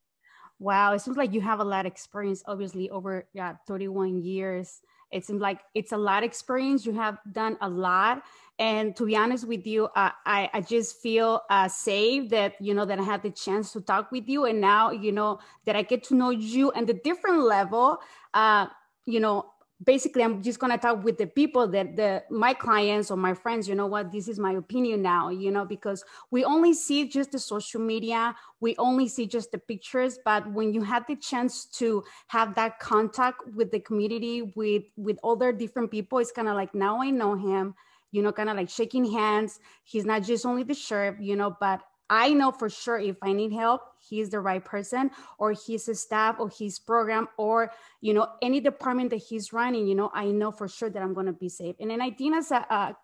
Wow. 0.62 0.92
It 0.92 1.00
seems 1.00 1.16
like 1.16 1.32
you 1.34 1.40
have 1.40 1.62
a 1.62 1.64
lot 1.64 1.86
of 1.86 1.92
experience 1.92 2.44
obviously 2.46 2.90
over 2.90 3.28
yeah 3.34 3.56
31 3.68 4.24
years 4.24 4.82
it 5.12 5.26
seems 5.26 5.42
like 5.42 5.60
it's 5.74 5.92
a 5.92 5.98
lot 5.98 6.24
of 6.24 6.28
experience. 6.28 6.86
You 6.86 6.94
have 6.94 7.18
done 7.32 7.58
a 7.62 7.70
lot. 7.70 8.24
And 8.58 8.96
to 8.98 9.06
be 9.06 9.16
honest 9.16 9.48
with 9.48 9.66
you 9.66 9.86
uh, 9.96 10.12
I, 10.26 10.50
I 10.54 10.62
just 10.62 11.02
feel 11.02 11.42
uh, 11.50 11.70
safe 11.70 12.30
that 12.30 12.56
you 12.60 12.74
know 12.74 12.86
that 12.86 13.00
i 13.00 13.04
had 13.04 13.24
the 13.24 13.32
chance 13.32 13.72
to 13.74 13.82
talk 13.82 14.12
with 14.12 14.28
you. 14.28 14.46
And 14.46 14.60
now 14.60 14.92
you 14.92 15.12
know 15.12 15.40
that 15.66 15.76
i 15.76 15.82
get 15.82 16.04
to 16.06 16.16
know 16.16 16.30
you 16.30 16.72
and 16.72 16.86
the 16.88 16.94
different 16.94 17.40
level 17.44 18.00
uh, 18.34 18.68
you 19.06 19.20
know 19.20 19.52
basically 19.84 20.24
i'm 20.24 20.42
just 20.42 20.60
going 20.60 20.72
to 20.72 20.78
talk 20.78 21.04
with 21.04 21.18
the 21.18 21.26
people 21.26 21.68
that 21.68 21.96
the 21.96 22.22
my 22.30 22.54
clients 22.54 23.10
or 23.10 23.18
my 23.18 23.34
friends 23.34 23.68
you 23.68 23.76
know 23.76 23.86
what 23.88 24.12
this 24.12 24.28
is 24.28 24.38
my 24.38 24.52
opinion 24.54 25.02
now 25.02 25.30
you 25.30 25.52
know 25.52 25.64
because 25.64 26.04
we 26.32 26.44
only 26.44 26.74
see 26.74 27.08
just 27.08 27.32
the 27.32 27.40
social 27.40 27.80
media 27.80 28.36
we 28.60 28.76
only 28.78 29.08
see 29.08 29.26
just 29.26 29.52
the 29.52 29.58
pictures 29.58 30.20
but 30.26 30.50
when 30.52 30.74
you 30.74 30.82
have 30.82 31.06
the 31.08 31.16
chance 31.16 31.66
to 31.66 32.04
have 32.28 32.56
that 32.56 32.80
contact 32.80 33.42
with 33.56 33.72
the 33.72 33.80
community 33.80 34.52
with 34.56 34.84
with 34.98 35.18
other 35.24 35.54
different 35.54 35.90
people 35.90 36.20
it's 36.20 36.32
kind 36.32 36.50
of 36.50 36.56
like 36.56 36.76
now 36.76 37.02
i 37.02 37.10
know 37.10 37.36
him 37.36 37.74
you 38.12 38.22
know, 38.22 38.32
kind 38.32 38.50
of 38.50 38.58
like 38.58 38.70
shaking 38.70 39.06
hands. 39.12 39.60
He's 39.84 40.06
not 40.06 40.24
just 40.24 40.46
only 40.46 40.64
the 40.64 40.74
sheriff, 40.74 41.18
you 41.20 41.36
know, 41.36 41.56
but 41.60 41.82
I 42.10 42.34
know 42.34 42.52
for 42.52 42.70
sure 42.70 42.98
if 42.98 43.18
I 43.22 43.34
need 43.34 43.54
help, 43.54 43.82
he's 44.00 44.30
the 44.30 44.40
right 44.40 44.64
person, 44.64 45.12
or 45.38 45.54
his 45.54 45.90
staff, 46.00 46.40
or 46.40 46.50
his 46.50 46.80
program, 46.80 47.28
or 47.38 47.72
you 48.02 48.14
know, 48.14 48.28
any 48.42 48.60
department 48.60 49.12
that 49.12 49.18
he's 49.18 49.54
running. 49.54 49.88
You 49.88 49.96
know, 49.96 50.12
I 50.14 50.26
know 50.26 50.52
for 50.52 50.68
sure 50.68 50.90
that 50.90 51.02
I'm 51.02 51.14
going 51.14 51.28
to 51.28 51.34
be 51.34 51.50
safe. 51.50 51.76
And 51.80 51.92
then 51.92 52.02
I 52.02 52.12
think 52.12 52.36
as 52.36 52.52
a, 52.52 52.66
a 52.70 52.98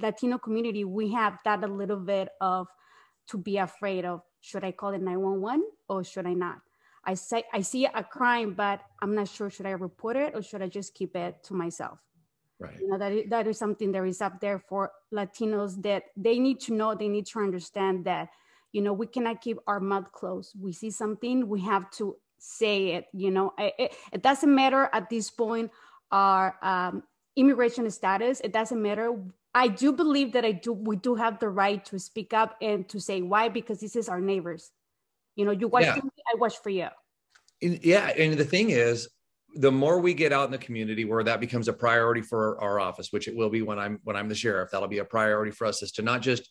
Latino 0.00 0.38
community, 0.38 0.84
we 0.84 1.12
have 1.12 1.38
that 1.44 1.62
a 1.62 1.66
little 1.66 2.00
bit 2.00 2.28
of 2.40 2.66
to 3.28 3.38
be 3.38 3.58
afraid 3.58 4.04
of. 4.04 4.22
Should 4.40 4.64
I 4.64 4.72
call 4.72 4.94
it 4.94 5.02
911 5.02 5.64
or 5.88 6.02
should 6.02 6.26
I 6.26 6.32
not? 6.32 6.58
I 7.04 7.14
say 7.14 7.44
I 7.52 7.60
see 7.62 7.86
a 7.86 8.04
crime, 8.04 8.54
but 8.54 8.80
I'm 9.00 9.14
not 9.14 9.28
sure 9.28 9.50
should 9.50 9.66
I 9.66 9.70
report 9.70 10.16
it 10.16 10.34
or 10.34 10.42
should 10.42 10.62
I 10.62 10.68
just 10.68 10.94
keep 10.94 11.16
it 11.16 11.42
to 11.44 11.54
myself. 11.54 11.98
Right. 12.60 12.78
You 12.78 12.88
know, 12.88 12.98
that 12.98 13.12
is, 13.12 13.30
that 13.30 13.46
is 13.46 13.58
something 13.58 13.90
that 13.92 14.04
is 14.04 14.20
up 14.20 14.38
there 14.38 14.58
for 14.58 14.92
Latinos 15.14 15.80
that 15.82 16.04
they 16.14 16.38
need 16.38 16.60
to 16.60 16.74
know, 16.74 16.94
they 16.94 17.08
need 17.08 17.24
to 17.28 17.40
understand 17.40 18.04
that, 18.04 18.28
you 18.72 18.82
know, 18.82 18.92
we 18.92 19.06
cannot 19.06 19.40
keep 19.40 19.58
our 19.66 19.80
mouth 19.80 20.12
closed. 20.12 20.52
We 20.60 20.72
see 20.72 20.90
something, 20.90 21.48
we 21.48 21.62
have 21.62 21.90
to 21.92 22.16
say 22.38 22.88
it, 22.88 23.06
you 23.14 23.30
know, 23.30 23.54
it, 23.58 23.94
it 24.12 24.22
doesn't 24.22 24.54
matter 24.54 24.90
at 24.92 25.08
this 25.08 25.30
point 25.30 25.70
our 26.12 26.56
um, 26.62 27.02
immigration 27.36 27.90
status, 27.90 28.40
it 28.40 28.52
doesn't 28.52 28.82
matter. 28.82 29.16
I 29.54 29.68
do 29.68 29.92
believe 29.92 30.32
that 30.32 30.44
I 30.44 30.52
do, 30.52 30.72
we 30.72 30.96
do 30.96 31.14
have 31.14 31.38
the 31.38 31.48
right 31.48 31.82
to 31.86 31.98
speak 31.98 32.34
up 32.34 32.56
and 32.60 32.86
to 32.90 33.00
say 33.00 33.22
why, 33.22 33.48
because 33.48 33.80
this 33.80 33.96
is 33.96 34.08
our 34.08 34.20
neighbors. 34.20 34.70
You 35.34 35.46
know, 35.46 35.52
you 35.52 35.66
watch 35.66 35.84
yeah. 35.84 35.94
me, 35.94 36.02
I 36.30 36.36
watch 36.36 36.58
for 36.62 36.70
you. 36.70 36.88
Yeah. 37.62 38.08
And 38.08 38.34
the 38.34 38.44
thing 38.44 38.70
is, 38.70 39.08
the 39.56 39.70
more 39.70 40.00
we 40.00 40.14
get 40.14 40.32
out 40.32 40.46
in 40.46 40.50
the 40.50 40.58
community 40.58 41.04
where 41.04 41.24
that 41.24 41.40
becomes 41.40 41.68
a 41.68 41.72
priority 41.72 42.22
for 42.22 42.60
our 42.60 42.80
office 42.80 43.08
which 43.10 43.28
it 43.28 43.36
will 43.36 43.50
be 43.50 43.62
when 43.62 43.78
i'm 43.78 43.98
when 44.04 44.16
i'm 44.16 44.28
the 44.28 44.34
sheriff 44.34 44.70
that'll 44.70 44.88
be 44.88 44.98
a 44.98 45.04
priority 45.04 45.50
for 45.50 45.66
us 45.66 45.82
is 45.82 45.92
to 45.92 46.02
not 46.02 46.22
just 46.22 46.50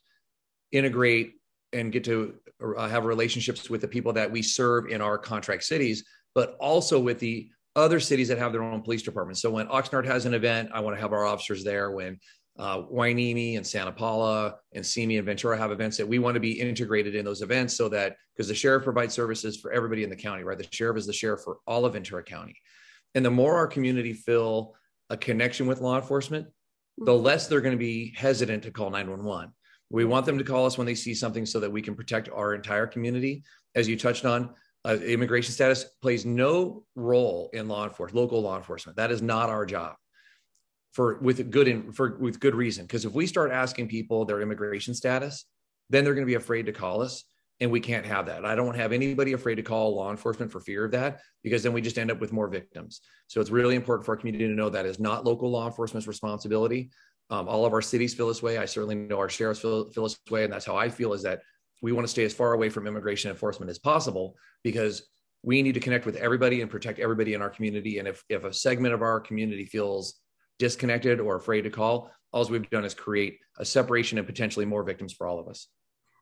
integrate 0.72 1.34
and 1.74 1.91
get 1.91 2.03
to 2.03 2.36
uh, 2.77 2.88
have 2.88 3.06
relationships 3.06 3.70
with 3.70 3.82
the 3.82 3.88
people 3.88 4.13
that 4.13 4.29
we 4.29 4.41
serve 4.41 4.88
in 4.88 5.01
our 5.01 5.18
contract 5.18 5.63
cities 5.63 6.03
but 6.36 6.56
also 6.60 7.00
with 7.00 7.20
the 7.20 7.50
other 7.75 8.00
cities 8.00 8.27
that 8.27 8.38
have 8.38 8.51
their 8.51 8.63
own 8.63 8.82
police 8.82 9.03
departments 9.03 9.41
so 9.41 9.50
when 9.50 9.68
oxnard 9.68 10.06
has 10.06 10.25
an 10.25 10.34
event 10.34 10.70
i 10.74 10.79
want 10.79 10.96
to 10.96 11.01
have 11.01 11.13
our 11.13 11.25
officers 11.25 11.63
there 11.63 11.91
when 11.91 12.20
uh, 12.58 12.82
Hueneme 12.91 13.56
and 13.56 13.65
Santa 13.65 13.91
Paula 13.91 14.58
and 14.74 14.86
Simi 14.86 15.15
and 15.15 15.25
Ventura 15.25 15.58
have 15.58 15.72
events 15.72 15.96
that 15.96 16.06
we 16.06 16.20
want 16.20 16.34
to 16.34 16.41
be 16.41 16.60
integrated 16.60 17.15
in 17.15 17.24
those 17.24 17.41
events 17.41 17.77
so 17.77 17.88
that 17.88 18.18
because 18.36 18.50
the 18.50 18.53
sheriff 18.53 18.84
provides 18.84 19.13
services 19.13 19.56
for 19.56 19.72
everybody 19.72 20.03
in 20.03 20.10
the 20.10 20.15
county, 20.15 20.44
right? 20.44 20.58
The 20.58 20.68
sheriff 20.70 20.98
is 20.98 21.08
the 21.08 21.13
sheriff 21.13 21.39
for 21.41 21.60
all 21.65 21.86
of 21.86 21.94
Ventura 21.94 22.22
County. 22.22 22.58
And 23.16 23.25
the 23.25 23.32
more 23.32 23.56
our 23.56 23.68
community 23.68 24.13
feel 24.13 24.75
a 25.10 25.18
connection 25.18 25.68
with 25.68 25.82
law 25.82 25.98
enforcement, 25.98 26.48
the 26.98 27.12
mm-hmm. 27.12 27.24
less 27.24 27.48
they're 27.48 27.62
going 27.62 27.75
to 27.75 27.80
be 27.80 28.13
hesitant 28.16 28.63
to 28.63 28.72
call 28.72 28.89
911. 28.89 29.51
We 29.89 30.06
want 30.06 30.25
them 30.25 30.38
to 30.38 30.44
call 30.44 30.66
us 30.66 30.78
when 30.78 30.86
they 30.86 30.96
see 30.96 31.16
something 31.16 31.46
so 31.46 31.60
that 31.60 31.72
we 31.72 31.82
can 31.82 31.96
protect 31.96 32.30
our 32.30 32.54
entire 32.54 32.86
community. 32.86 33.44
As 33.75 33.88
you 33.88 33.98
touched 33.98 34.25
on, 34.25 34.54
uh, 34.86 34.98
immigration 35.04 35.51
status 35.51 35.86
plays 36.01 36.25
no 36.25 36.86
role 36.96 37.50
in 37.54 37.68
law 37.68 37.86
enforcement, 37.86 38.22
local 38.22 38.42
law 38.42 38.58
enforcement. 38.58 38.98
That 38.98 39.12
is 39.12 39.22
not 39.22 39.50
our 39.50 39.66
job 39.66 39.96
for 40.94 41.20
with 41.20 41.51
good 41.51 41.68
in, 41.68 41.92
for 41.92 42.18
with 42.18 42.39
good 42.39 42.56
reason. 42.56 42.86
Because 42.86 43.06
if 43.06 43.13
we 43.13 43.28
start 43.28 43.51
asking 43.51 43.88
people 43.88 44.25
their 44.25 44.42
immigration 44.42 44.94
status, 44.94 45.46
then 45.89 46.04
they're 46.04 46.13
going 46.13 46.25
to 46.25 46.32
be 46.32 46.36
afraid 46.36 46.68
to 46.68 46.72
call 46.72 47.01
us 47.01 47.25
and 47.62 47.70
we 47.70 47.80
can't 47.80 48.06
have 48.06 48.28
that. 48.28 48.46
I 48.46 48.56
don't 48.56 48.75
have 48.75 48.94
anybody 48.94 49.34
afraid 49.34 49.56
to 49.56 49.63
call 49.63 49.96
law 49.96 50.12
enforcement 50.12 50.51
for 50.51 50.60
fear 50.60 50.86
of 50.86 50.92
that 50.92 51.20
because 51.44 51.62
then 51.62 51.74
we 51.74 51.82
just 51.82 51.98
end 51.98 52.10
up 52.10 52.22
with 52.22 52.32
more 52.32 52.48
victims. 52.48 53.01
So 53.28 53.42
it's 53.42 53.50
really 53.50 53.75
important 53.75 54.06
for 54.06 54.13
our 54.13 54.18
community 54.18 54.48
to 54.48 54.54
know 54.54 54.70
that 54.70 54.86
is 54.86 55.00
not 55.00 55.25
local 55.25 55.51
law 55.51 55.68
enforcement's 55.68 56.08
responsibility. 56.08 56.92
Um, 57.30 57.48
all 57.48 57.66
of 57.66 57.74
our 57.74 57.82
cities 57.82 58.13
feel 58.13 58.28
this 58.28 58.42
way. 58.42 58.58
I 58.58 58.66
certainly 58.66 58.96
know 58.96 59.20
our 59.20 59.30
sheriffs 59.30 59.60
feel, 59.60 59.89
feel 59.89 60.04
this 60.04 60.18
way, 60.32 60.46
and 60.46 60.54
that's 60.54 60.66
how 60.66 60.75
I 60.75 60.89
feel. 60.89 61.13
Is 61.13 61.24
that 61.24 61.42
we 61.82 61.92
want 61.92 62.06
to 62.06 62.12
stay 62.12 62.25
as 62.25 62.34
far 62.34 62.54
away 62.54 62.70
from 62.70 62.88
immigration 62.88 63.30
enforcement 63.30 63.70
as 63.70 63.78
possible 63.78 64.36
because 64.63 65.08
we 65.44 65.62
need 65.62 65.74
to 65.74 65.80
connect 65.80 66.06
with 66.06 66.16
everybody 66.16 66.62
and 66.62 66.72
protect 66.72 67.00
everybody 67.00 67.34
in 67.34 67.42
our 67.42 67.50
community. 67.50 68.00
And 68.00 68.08
if 68.08 68.24
if 68.30 68.46
a 68.46 68.54
segment 68.54 68.94
of 68.94 69.01
our 69.01 69.20
community 69.20 69.66
feels 69.66 70.16
disconnected 70.58 71.20
or 71.20 71.36
afraid 71.36 71.62
to 71.62 71.70
call, 71.70 72.12
all 72.32 72.46
we've 72.46 72.70
done 72.70 72.86
is 72.86 72.94
create 72.94 73.39
a 73.58 73.66
separation 73.66 74.18
and 74.18 74.28
potentially 74.28 74.66
more 74.66 74.84
victims 74.84 75.13
for 75.13 75.28
all 75.28 75.39
of 75.39 75.48
us. 75.48 75.68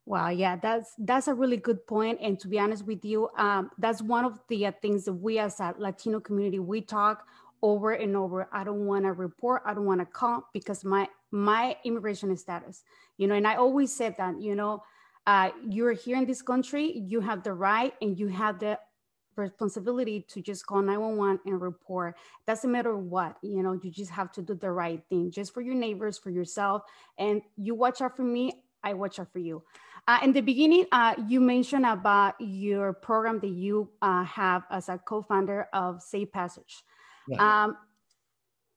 Wow, 0.08 0.30
yeah, 0.30 0.56
that's 0.56 0.94
that's 1.00 1.28
a 1.28 1.34
really 1.34 1.58
good 1.58 1.86
point. 1.86 2.20
And 2.22 2.40
to 2.40 2.48
be 2.48 2.58
honest 2.60 2.86
with 2.86 3.04
you, 3.04 3.28
um, 3.38 3.72
that's 3.78 4.02
one 4.02 4.24
of 4.24 4.40
the 4.48 4.68
uh, 4.68 4.72
things 4.82 5.04
that 5.04 5.12
we 5.12 5.38
as 5.38 5.60
a 5.60 5.76
Latino 5.78 6.22
community 6.22 6.60
we 6.60 6.80
talk 6.80 7.28
over 7.62 7.92
and 7.92 8.16
over. 8.16 8.48
I 8.54 8.64
don't 8.64 8.86
want 8.86 9.04
to 9.04 9.12
report. 9.12 9.64
I 9.66 9.74
don't 9.74 9.84
want 9.86 10.00
to 10.00 10.06
call 10.06 10.48
because 10.54 10.86
my 10.86 11.10
my 11.32 11.76
immigration 11.84 12.36
status, 12.38 12.84
you 13.18 13.28
know. 13.28 13.36
And 13.36 13.46
I 13.46 13.56
always 13.56 13.94
said 13.94 14.16
that, 14.18 14.40
you 14.42 14.56
know, 14.56 14.82
uh, 15.26 15.50
you're 15.68 15.92
here 15.92 16.16
in 16.16 16.26
this 16.26 16.42
country, 16.42 17.00
you 17.06 17.20
have 17.20 17.44
the 17.44 17.52
right 17.52 17.94
and 18.02 18.18
you 18.18 18.30
have 18.30 18.60
the 18.60 18.80
responsibility 19.36 20.26
to 20.30 20.42
just 20.42 20.66
call 20.66 20.82
911 20.82 21.42
and 21.46 21.62
report. 21.62 22.16
Doesn't 22.48 22.72
matter 22.72 22.98
what, 22.98 23.36
you 23.42 23.62
know, 23.62 23.74
you 23.74 23.92
just 23.92 24.12
have 24.12 24.32
to 24.34 24.42
do 24.42 24.56
the 24.56 24.72
right 24.72 25.04
thing, 25.10 25.32
just 25.32 25.54
for 25.54 25.60
your 25.62 25.76
neighbors, 25.76 26.18
for 26.18 26.30
yourself, 26.30 26.84
and 27.20 27.42
you 27.58 27.76
watch 27.76 28.02
out 28.02 28.16
for 28.16 28.24
me. 28.24 28.64
I 28.84 28.94
watch 28.94 29.20
out 29.20 29.32
for 29.34 29.40
you. 29.40 29.64
Uh, 30.08 30.20
in 30.24 30.32
the 30.32 30.42
beginning, 30.42 30.86
uh, 30.94 31.14
you 31.28 31.42
mentioned 31.42 31.86
about 31.86 32.36
your 32.40 32.94
program 32.94 33.40
that 33.40 33.50
you 33.50 33.90
uh, 34.02 34.24
have 34.24 34.64
as 34.72 34.88
a 34.88 34.98
co-founder 34.98 35.68
of 35.74 36.02
Safe 36.02 36.32
Passage. 36.32 36.84
Um, 37.40 37.78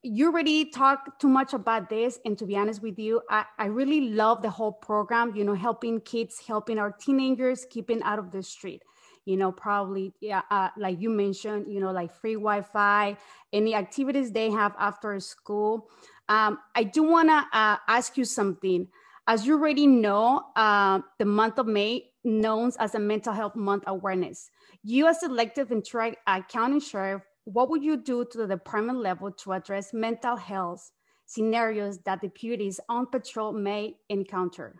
you 0.02 0.26
already 0.26 0.64
talked 0.64 1.20
too 1.20 1.28
much 1.28 1.52
about 1.52 1.88
this, 1.88 2.18
and 2.24 2.36
to 2.38 2.46
be 2.46 2.56
honest 2.56 2.82
with 2.82 2.98
you, 2.98 3.20
I, 3.30 3.44
I 3.58 3.66
really 3.66 4.10
love 4.10 4.42
the 4.42 4.50
whole 4.50 4.72
program. 4.72 5.36
You 5.36 5.44
know, 5.44 5.54
helping 5.54 6.00
kids, 6.00 6.40
helping 6.44 6.78
our 6.78 6.90
teenagers, 6.90 7.66
keeping 7.70 8.02
out 8.02 8.18
of 8.18 8.32
the 8.32 8.42
street. 8.42 8.82
You 9.26 9.36
know, 9.36 9.52
probably 9.52 10.12
yeah, 10.20 10.42
uh, 10.50 10.70
like 10.78 11.00
you 11.00 11.10
mentioned, 11.10 11.72
you 11.72 11.78
know, 11.78 11.92
like 11.92 12.12
free 12.12 12.34
Wi-Fi, 12.34 13.16
any 13.52 13.74
activities 13.74 14.32
they 14.32 14.50
have 14.50 14.74
after 14.78 15.20
school. 15.20 15.88
Um, 16.28 16.58
I 16.74 16.84
do 16.84 17.02
want 17.02 17.28
to 17.28 17.44
uh, 17.56 17.76
ask 17.86 18.16
you 18.16 18.24
something. 18.24 18.88
As 19.30 19.46
you 19.46 19.54
already 19.54 19.86
know, 19.86 20.42
uh, 20.56 20.98
the 21.20 21.24
month 21.24 21.58
of 21.58 21.68
May 21.68 22.10
known 22.24 22.72
as 22.80 22.96
a 22.96 22.98
mental 22.98 23.32
health 23.32 23.54
month 23.54 23.84
awareness. 23.86 24.50
You 24.82 25.06
as 25.06 25.22
elected 25.22 25.68
Ventura 25.68 26.16
uh, 26.26 26.42
County 26.50 26.80
Sheriff, 26.80 27.22
what 27.44 27.70
would 27.70 27.84
you 27.84 27.96
do 27.96 28.24
to 28.24 28.38
the 28.38 28.48
department 28.48 28.98
level 28.98 29.30
to 29.30 29.52
address 29.52 29.92
mental 29.92 30.34
health 30.34 30.90
scenarios 31.26 32.00
that 32.06 32.22
deputies 32.22 32.80
on 32.88 33.06
patrol 33.06 33.52
may 33.52 33.94
encounter? 34.08 34.74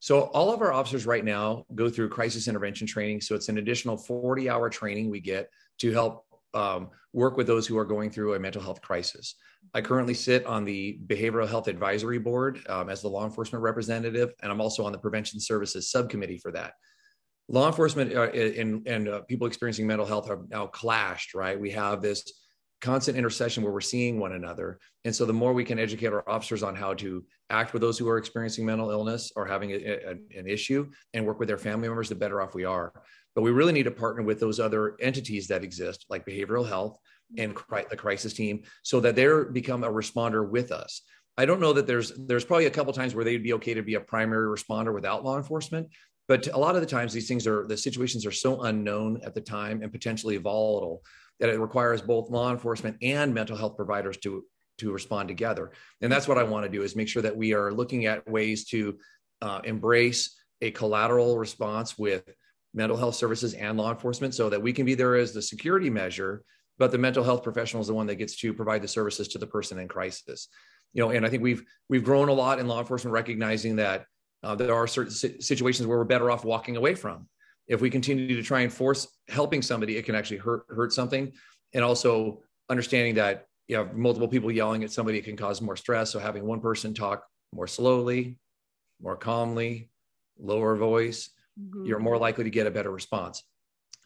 So 0.00 0.30
all 0.32 0.50
of 0.50 0.62
our 0.62 0.72
officers 0.72 1.04
right 1.04 1.22
now 1.22 1.66
go 1.74 1.90
through 1.90 2.08
crisis 2.08 2.48
intervention 2.48 2.86
training. 2.86 3.20
So 3.20 3.34
it's 3.34 3.50
an 3.50 3.58
additional 3.58 3.98
40 3.98 4.48
hour 4.48 4.70
training 4.70 5.10
we 5.10 5.20
get 5.20 5.50
to 5.80 5.92
help 5.92 6.24
um, 6.54 6.90
work 7.12 7.36
with 7.36 7.46
those 7.46 7.66
who 7.66 7.76
are 7.78 7.84
going 7.84 8.10
through 8.10 8.34
a 8.34 8.38
mental 8.38 8.62
health 8.62 8.80
crisis. 8.80 9.34
I 9.72 9.80
currently 9.80 10.14
sit 10.14 10.44
on 10.46 10.64
the 10.64 10.98
Behavioral 11.06 11.48
Health 11.48 11.68
Advisory 11.68 12.18
Board 12.18 12.60
um, 12.68 12.88
as 12.88 13.02
the 13.02 13.08
law 13.08 13.24
enforcement 13.24 13.62
representative, 13.62 14.32
and 14.42 14.50
I'm 14.52 14.60
also 14.60 14.84
on 14.84 14.92
the 14.92 14.98
Prevention 14.98 15.40
Services 15.40 15.90
Subcommittee 15.90 16.38
for 16.38 16.52
that. 16.52 16.74
Law 17.48 17.66
enforcement 17.66 18.14
uh, 18.14 18.30
and, 18.30 18.86
and 18.86 19.08
uh, 19.08 19.20
people 19.22 19.46
experiencing 19.46 19.86
mental 19.86 20.06
health 20.06 20.28
have 20.28 20.48
now 20.48 20.66
clashed, 20.66 21.34
right? 21.34 21.58
We 21.60 21.70
have 21.72 22.00
this 22.00 22.24
constant 22.80 23.16
intercession 23.16 23.62
where 23.62 23.72
we're 23.72 23.80
seeing 23.80 24.18
one 24.18 24.32
another. 24.32 24.78
And 25.04 25.14
so 25.14 25.24
the 25.24 25.32
more 25.32 25.54
we 25.54 25.64
can 25.64 25.78
educate 25.78 26.08
our 26.08 26.28
officers 26.28 26.62
on 26.62 26.74
how 26.74 26.94
to 26.94 27.24
act 27.48 27.72
with 27.72 27.80
those 27.80 27.98
who 27.98 28.08
are 28.08 28.18
experiencing 28.18 28.66
mental 28.66 28.90
illness 28.90 29.32
or 29.36 29.46
having 29.46 29.70
a, 29.72 29.76
a, 29.76 30.10
an 30.38 30.46
issue 30.46 30.90
and 31.14 31.24
work 31.24 31.38
with 31.38 31.48
their 31.48 31.58
family 31.58 31.88
members, 31.88 32.10
the 32.10 32.14
better 32.14 32.42
off 32.42 32.54
we 32.54 32.64
are. 32.64 32.92
But 33.34 33.42
we 33.42 33.50
really 33.50 33.72
need 33.72 33.84
to 33.84 33.90
partner 33.90 34.22
with 34.22 34.40
those 34.40 34.60
other 34.60 34.96
entities 35.00 35.48
that 35.48 35.64
exist, 35.64 36.06
like 36.08 36.26
behavioral 36.26 36.66
health 36.66 36.98
and 37.36 37.56
the 37.90 37.96
crisis 37.96 38.32
team, 38.32 38.62
so 38.82 39.00
that 39.00 39.16
they're 39.16 39.44
become 39.44 39.82
a 39.82 39.90
responder 39.90 40.48
with 40.48 40.70
us. 40.70 41.02
I 41.36 41.46
don't 41.46 41.60
know 41.60 41.72
that 41.72 41.86
there's 41.86 42.12
there's 42.16 42.44
probably 42.44 42.66
a 42.66 42.70
couple 42.70 42.92
times 42.92 43.14
where 43.14 43.24
they'd 43.24 43.42
be 43.42 43.54
okay 43.54 43.74
to 43.74 43.82
be 43.82 43.94
a 43.94 44.00
primary 44.00 44.46
responder 44.46 44.94
without 44.94 45.24
law 45.24 45.36
enforcement, 45.36 45.88
but 46.28 46.46
a 46.48 46.58
lot 46.58 46.74
of 46.74 46.80
the 46.80 46.86
times 46.86 47.12
these 47.12 47.28
things 47.28 47.46
are 47.46 47.66
the 47.66 47.76
situations 47.76 48.24
are 48.24 48.32
so 48.32 48.62
unknown 48.62 49.20
at 49.24 49.34
the 49.34 49.40
time 49.40 49.82
and 49.82 49.92
potentially 49.92 50.36
volatile 50.36 51.02
that 51.40 51.48
it 51.48 51.58
requires 51.58 52.00
both 52.00 52.30
law 52.30 52.50
enforcement 52.50 52.96
and 53.02 53.34
mental 53.34 53.56
health 53.56 53.76
providers 53.76 54.16
to 54.18 54.44
to 54.78 54.92
respond 54.92 55.28
together 55.28 55.70
and 56.00 56.10
that's 56.10 56.26
what 56.26 56.38
i 56.38 56.42
want 56.42 56.64
to 56.64 56.70
do 56.70 56.82
is 56.82 56.96
make 56.96 57.06
sure 57.06 57.22
that 57.22 57.36
we 57.36 57.54
are 57.54 57.72
looking 57.72 58.06
at 58.06 58.28
ways 58.28 58.64
to 58.64 58.98
uh, 59.40 59.60
embrace 59.62 60.36
a 60.62 60.70
collateral 60.72 61.38
response 61.38 61.96
with 61.96 62.24
mental 62.74 62.96
health 62.96 63.14
services 63.14 63.54
and 63.54 63.78
law 63.78 63.90
enforcement 63.90 64.34
so 64.34 64.50
that 64.50 64.60
we 64.60 64.72
can 64.72 64.84
be 64.84 64.94
there 64.94 65.14
as 65.14 65.32
the 65.32 65.42
security 65.42 65.90
measure 65.90 66.42
but 66.76 66.90
the 66.90 66.98
mental 66.98 67.22
health 67.22 67.44
professional 67.44 67.80
is 67.80 67.86
the 67.86 67.94
one 67.94 68.06
that 68.06 68.16
gets 68.16 68.36
to 68.36 68.52
provide 68.52 68.82
the 68.82 68.88
services 68.88 69.28
to 69.28 69.38
the 69.38 69.46
person 69.46 69.78
in 69.78 69.88
crisis 69.88 70.48
you 70.92 71.02
know 71.02 71.10
and 71.10 71.24
i 71.24 71.28
think 71.28 71.42
we've 71.42 71.64
we've 71.88 72.04
grown 72.04 72.28
a 72.28 72.32
lot 72.32 72.58
in 72.58 72.66
law 72.66 72.80
enforcement 72.80 73.12
recognizing 73.12 73.76
that 73.76 74.04
uh, 74.42 74.54
there 74.54 74.74
are 74.74 74.86
certain 74.86 75.12
situations 75.40 75.86
where 75.86 75.96
we're 75.96 76.04
better 76.04 76.30
off 76.30 76.44
walking 76.44 76.76
away 76.76 76.94
from 76.94 77.26
if 77.66 77.80
we 77.80 77.90
continue 77.90 78.36
to 78.36 78.42
try 78.42 78.60
and 78.60 78.72
force 78.72 79.08
helping 79.28 79.62
somebody, 79.62 79.96
it 79.96 80.04
can 80.04 80.14
actually 80.14 80.38
hurt 80.38 80.66
hurt 80.68 80.92
something. 80.92 81.32
And 81.72 81.82
also 81.82 82.42
understanding 82.68 83.14
that 83.16 83.46
you 83.68 83.76
have 83.76 83.96
multiple 83.96 84.28
people 84.28 84.50
yelling 84.50 84.84
at 84.84 84.92
somebody, 84.92 85.18
it 85.18 85.24
can 85.24 85.36
cause 85.36 85.60
more 85.60 85.76
stress. 85.76 86.10
So 86.10 86.18
having 86.18 86.44
one 86.44 86.60
person 86.60 86.94
talk 86.94 87.24
more 87.52 87.66
slowly, 87.66 88.38
more 89.00 89.16
calmly, 89.16 89.90
lower 90.38 90.76
voice, 90.76 91.30
mm-hmm. 91.60 91.86
you're 91.86 91.98
more 91.98 92.18
likely 92.18 92.44
to 92.44 92.50
get 92.50 92.66
a 92.66 92.70
better 92.70 92.90
response. 92.90 93.42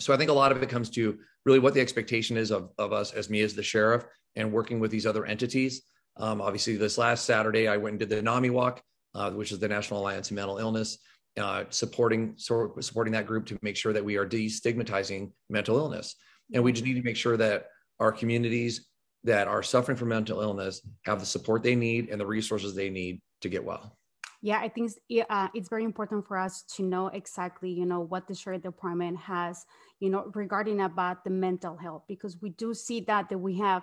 So 0.01 0.15
I 0.15 0.17
think 0.17 0.31
a 0.31 0.35
lot 0.35 0.53
of 0.53 0.63
it 0.63 0.69
comes 0.69 0.91
to 0.91 1.19
really 1.45 1.59
what 1.59 1.75
the 1.75 1.81
expectation 1.81 2.37
is 2.37 2.51
of, 2.51 2.71
of 2.79 2.93
us 2.93 3.13
as 3.13 3.29
me 3.29 3.41
as 3.43 3.55
the 3.55 3.63
sheriff 3.63 4.05
and 4.37 4.53
working 4.53 4.79
with 4.79 4.91
these 4.91 5.07
other 5.07 5.27
entities. 5.27 5.83
Um, 6.17 6.41
obviously, 6.41 6.77
this 6.77 6.99
last 6.99 7.25
Saturday, 7.25 7.69
I 7.69 7.77
went 7.77 7.95
and 7.95 8.01
did 8.01 8.11
the 8.11 8.23
NAMI 8.23 8.51
walk, 8.51 8.83
uh, 9.15 9.31
which 9.33 9.53
is 9.53 9.59
the 9.59 9.69
National 9.69 10.01
Alliance 10.01 10.31
of 10.31 10.37
Mental 10.37 10.59
Illness 10.59 10.99
uh, 11.39 11.65
supporting 11.71 12.35
supporting 12.37 13.13
that 13.13 13.27
group 13.27 13.47
to 13.47 13.59
make 13.63 13.77
sure 13.77 13.93
that 13.93 14.05
we 14.05 14.17
are 14.17 14.27
destigmatizing 14.27 15.31
mental 15.49 15.77
illness, 15.77 16.17
and 16.53 16.63
we 16.63 16.73
just 16.73 16.85
need 16.85 16.95
to 16.95 17.03
make 17.03 17.17
sure 17.17 17.37
that 17.37 17.67
our 18.01 18.13
communities 18.13 18.87
that 19.25 19.49
are 19.49 19.63
suffering 19.63 19.97
from 19.97 20.09
mental 20.09 20.41
illness 20.41 20.81
have 21.05 21.21
the 21.21 21.27
support 21.27 21.63
they 21.63 21.75
need 21.75 22.09
and 22.09 22.21
the 22.21 22.27
resources 22.27 22.75
they 22.75 22.91
need 22.91 23.21
to 23.41 23.49
get 23.49 23.65
well. 23.65 23.98
Yeah, 24.41 24.61
I 24.61 24.69
think 24.69 24.93
it's, 25.09 25.27
uh, 25.29 25.49
it's 25.53 25.69
very 25.69 25.83
important 25.85 26.27
for 26.27 26.39
us 26.39 26.63
to 26.77 26.85
know 26.85 27.09
exactly, 27.09 27.71
you 27.71 27.85
know, 27.85 28.01
what 28.01 28.29
the 28.29 28.35
sheriff 28.35 28.63
department 28.63 29.19
has, 29.19 29.67
you 29.99 30.11
know, 30.11 30.31
regarding 30.35 30.81
about 30.81 31.25
the 31.25 31.31
mental 31.31 31.77
health, 31.77 32.05
because 32.07 32.41
we 32.41 32.51
do 32.51 32.73
see 32.73 33.01
that 33.03 33.29
that 33.31 33.39
we 33.39 33.59
have 33.59 33.83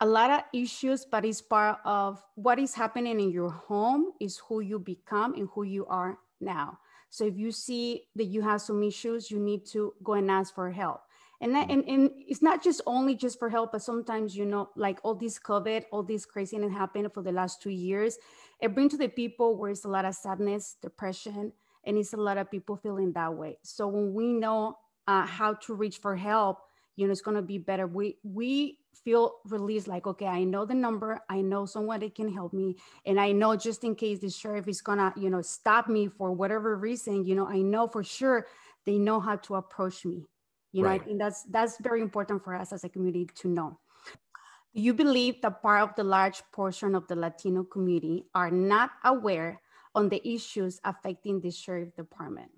a 0.00 0.06
lot 0.06 0.30
of 0.30 0.40
issues, 0.54 1.04
but 1.04 1.24
it's 1.24 1.42
part 1.42 1.78
of 1.84 2.22
what 2.36 2.58
is 2.58 2.74
happening 2.74 3.20
in 3.20 3.30
your 3.30 3.50
home 3.50 4.12
is 4.20 4.40
who 4.48 4.60
you 4.60 4.78
become 4.78 5.34
and 5.34 5.48
who 5.54 5.64
you 5.64 5.84
are 5.86 6.18
now. 6.40 6.78
So 7.10 7.24
if 7.24 7.36
you 7.36 7.50
see 7.52 8.04
that 8.16 8.26
you 8.26 8.42
have 8.42 8.60
some 8.62 8.82
issues, 8.82 9.30
you 9.30 9.40
need 9.40 9.66
to 9.72 9.94
go 10.04 10.14
and 10.14 10.30
ask 10.30 10.54
for 10.54 10.70
help. 10.70 11.00
And, 11.40 11.54
that, 11.54 11.70
and, 11.70 11.84
and 11.88 12.10
it's 12.16 12.42
not 12.42 12.62
just 12.64 12.80
only 12.84 13.14
just 13.14 13.38
for 13.38 13.48
help, 13.48 13.72
but 13.72 13.82
sometimes, 13.82 14.36
you 14.36 14.44
know, 14.44 14.70
like 14.74 14.98
all 15.04 15.14
this 15.14 15.38
COVID, 15.38 15.84
all 15.92 16.02
this 16.02 16.26
craziness 16.26 16.72
happened 16.72 17.12
for 17.12 17.22
the 17.22 17.30
last 17.30 17.62
two 17.62 17.70
years, 17.70 18.18
it 18.60 18.74
brings 18.74 18.92
to 18.92 18.98
the 18.98 19.08
people 19.08 19.56
where 19.56 19.70
it's 19.70 19.84
a 19.84 19.88
lot 19.88 20.04
of 20.04 20.14
sadness, 20.14 20.76
depression, 20.82 21.52
and 21.84 21.96
it's 21.96 22.12
a 22.12 22.16
lot 22.16 22.38
of 22.38 22.50
people 22.50 22.76
feeling 22.76 23.12
that 23.12 23.32
way. 23.32 23.58
So 23.62 23.86
when 23.86 24.12
we 24.14 24.32
know 24.32 24.78
uh, 25.06 25.26
how 25.26 25.54
to 25.54 25.74
reach 25.74 25.98
for 25.98 26.16
help, 26.16 26.58
you 26.96 27.06
know, 27.06 27.12
it's 27.12 27.20
going 27.20 27.36
to 27.36 27.42
be 27.42 27.58
better. 27.58 27.86
We, 27.86 28.16
we 28.24 28.78
feel 29.04 29.36
released 29.46 29.88
like 29.88 30.06
okay 30.06 30.26
i 30.26 30.44
know 30.44 30.64
the 30.64 30.74
number 30.74 31.20
i 31.28 31.40
know 31.40 31.64
someone 31.64 32.00
that 32.00 32.14
can 32.14 32.32
help 32.32 32.52
me 32.52 32.76
and 33.06 33.18
i 33.18 33.32
know 33.32 33.56
just 33.56 33.84
in 33.84 33.94
case 33.94 34.18
the 34.18 34.28
sheriff 34.28 34.68
is 34.68 34.80
gonna 34.80 35.12
you 35.16 35.30
know 35.30 35.40
stop 35.40 35.88
me 35.88 36.08
for 36.08 36.32
whatever 36.32 36.76
reason 36.76 37.24
you 37.24 37.34
know 37.34 37.46
i 37.46 37.58
know 37.58 37.86
for 37.86 38.02
sure 38.02 38.46
they 38.84 38.98
know 38.98 39.20
how 39.20 39.36
to 39.36 39.54
approach 39.54 40.04
me 40.04 40.24
you 40.72 40.82
know 40.82 40.88
right. 40.88 41.00
i 41.00 41.04
think 41.04 41.18
that's 41.18 41.44
that's 41.44 41.78
very 41.80 42.00
important 42.00 42.42
for 42.42 42.54
us 42.54 42.72
as 42.72 42.84
a 42.84 42.88
community 42.88 43.28
to 43.34 43.48
know 43.48 43.78
do 44.74 44.82
you 44.82 44.94
believe 44.94 45.40
that 45.42 45.62
part 45.62 45.82
of 45.82 45.94
the 45.96 46.04
large 46.04 46.42
portion 46.52 46.94
of 46.94 47.06
the 47.08 47.16
latino 47.16 47.64
community 47.64 48.26
are 48.34 48.50
not 48.50 48.90
aware 49.04 49.60
on 49.94 50.08
the 50.08 50.20
issues 50.28 50.80
affecting 50.84 51.40
the 51.40 51.50
sheriff 51.50 51.94
department 51.96 52.50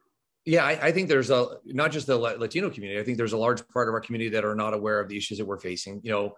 yeah, 0.46 0.64
I, 0.64 0.86
I, 0.86 0.92
think 0.92 1.08
there's 1.08 1.30
a 1.30 1.58
not 1.66 1.92
just 1.92 2.06
the 2.06 2.16
Latino 2.16 2.70
community. 2.70 2.98
I 2.98 3.04
think 3.04 3.18
there's 3.18 3.34
a 3.34 3.38
large 3.38 3.66
part 3.68 3.88
of 3.88 3.94
our 3.94 4.00
community 4.00 4.30
that 4.30 4.44
are 4.44 4.54
not 4.54 4.72
aware 4.72 4.98
of 4.98 5.08
the 5.08 5.16
issues 5.16 5.36
that 5.36 5.44
we're 5.44 5.60
facing. 5.60 6.00
You 6.02 6.12
know, 6.12 6.34